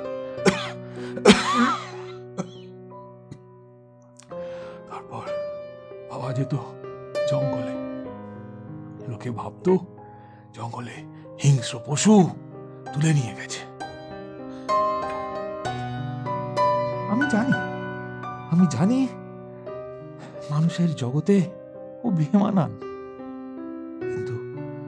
তারপর 4.88 5.24
পাওয়া 6.10 6.30
যেত 6.32 6.54
জঙ্গলে। 7.30 7.74
লোকে 9.10 9.30
ভাবতো 9.30 9.72
জঙ্গলে 10.54 10.96
হিংস্র 11.42 11.74
পশু 11.86 12.14
তুলে 12.92 13.10
নিয়ে 13.12 13.32
গেছে। 13.38 13.60
আমি 17.12 17.24
জানি 17.30 17.56
আমি 18.52 18.66
জানি 18.70 19.00
মানুষের 20.66 20.94
জগতে 20.94 21.36
ও 22.04 22.06
বেমানান 22.10 22.72
কিন্তু 24.02 24.34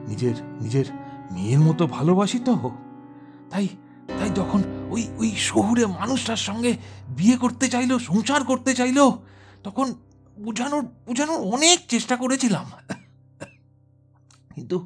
নিজের 0.07 0.35
নিজের 0.61 0.87
মেয়ের 1.31 1.59
মতো 1.59 1.83
ভালোবাসি 1.87 2.39
তো। 2.39 2.53
তাই 3.49 3.67
তাই 4.07 4.29
যখন 4.29 4.59
ওই 4.89 5.03
ওই 5.17 5.29
শহুরে 5.49 5.83
মানুষটার 5.85 6.41
সঙ্গে 6.47 6.71
বিয়ে 7.09 7.37
করতে 7.37 7.65
চাইলো, 7.67 7.95
সংসার 7.99 8.41
করতে 8.43 8.71
চাইলো, 8.75 9.05
তখন 9.63 9.87
বোঝানোর 10.39 10.83
বোঝানোর 11.07 11.39
অনেক 11.55 11.77
চেষ্টা 11.87 12.15
করেছিলাম। 12.15 12.65
কিন্তু 14.55 14.77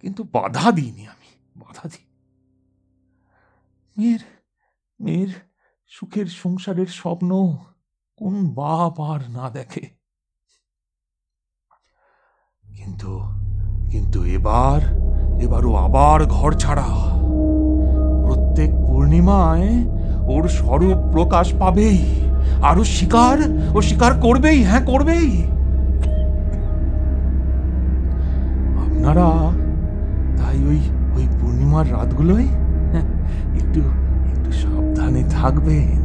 কিন্তু 0.00 0.22
বাধা 0.32 0.66
দিইনি 0.72 1.02
আমি, 1.06 1.30
বাধা 1.56 1.84
দিই 1.88 2.06
মেয়ের 3.96 4.22
মেয়ের 5.00 5.32
সুখের 5.92 6.28
সংসারের 6.42 6.90
স্বপ্ন 7.00 7.30
কোন 8.18 8.34
বাপ 8.54 8.94
আর 9.00 9.20
না 9.30 9.46
দেখে। 9.50 10.01
কিন্তু 12.76 13.12
কিন্তু 13.90 14.24
এবার 14.24 14.78
এবারও 15.40 15.74
আবার 15.76 16.26
ঘর 16.26 16.52
ছাড়া। 16.52 16.88
প্রত্যেক 18.24 18.70
পূর্ণিমায় 18.86 19.70
ওর 20.26 20.48
স্বরূপ 20.48 20.98
প্রকাশ 21.12 21.46
পাবেই 21.58 22.00
আরও 22.62 22.84
শিকার 22.84 23.38
ও 23.74 23.82
শিকার 23.82 24.12
করবেই 24.20 24.64
হ্যাঁ 24.64 24.84
করবেই। 24.86 25.28
আপনারা 28.84 29.28
তাই 30.36 30.58
ওই 30.68 30.80
ওই 31.16 31.24
পূর্ণিমার 31.40 31.92
রাতগুলোয় 31.92 32.48
হ্যাঁ, 32.92 33.06
একটু 33.56 33.80
একটু 34.32 34.50
সাবধানে 34.52 35.22
থাকবেন। 35.30 36.01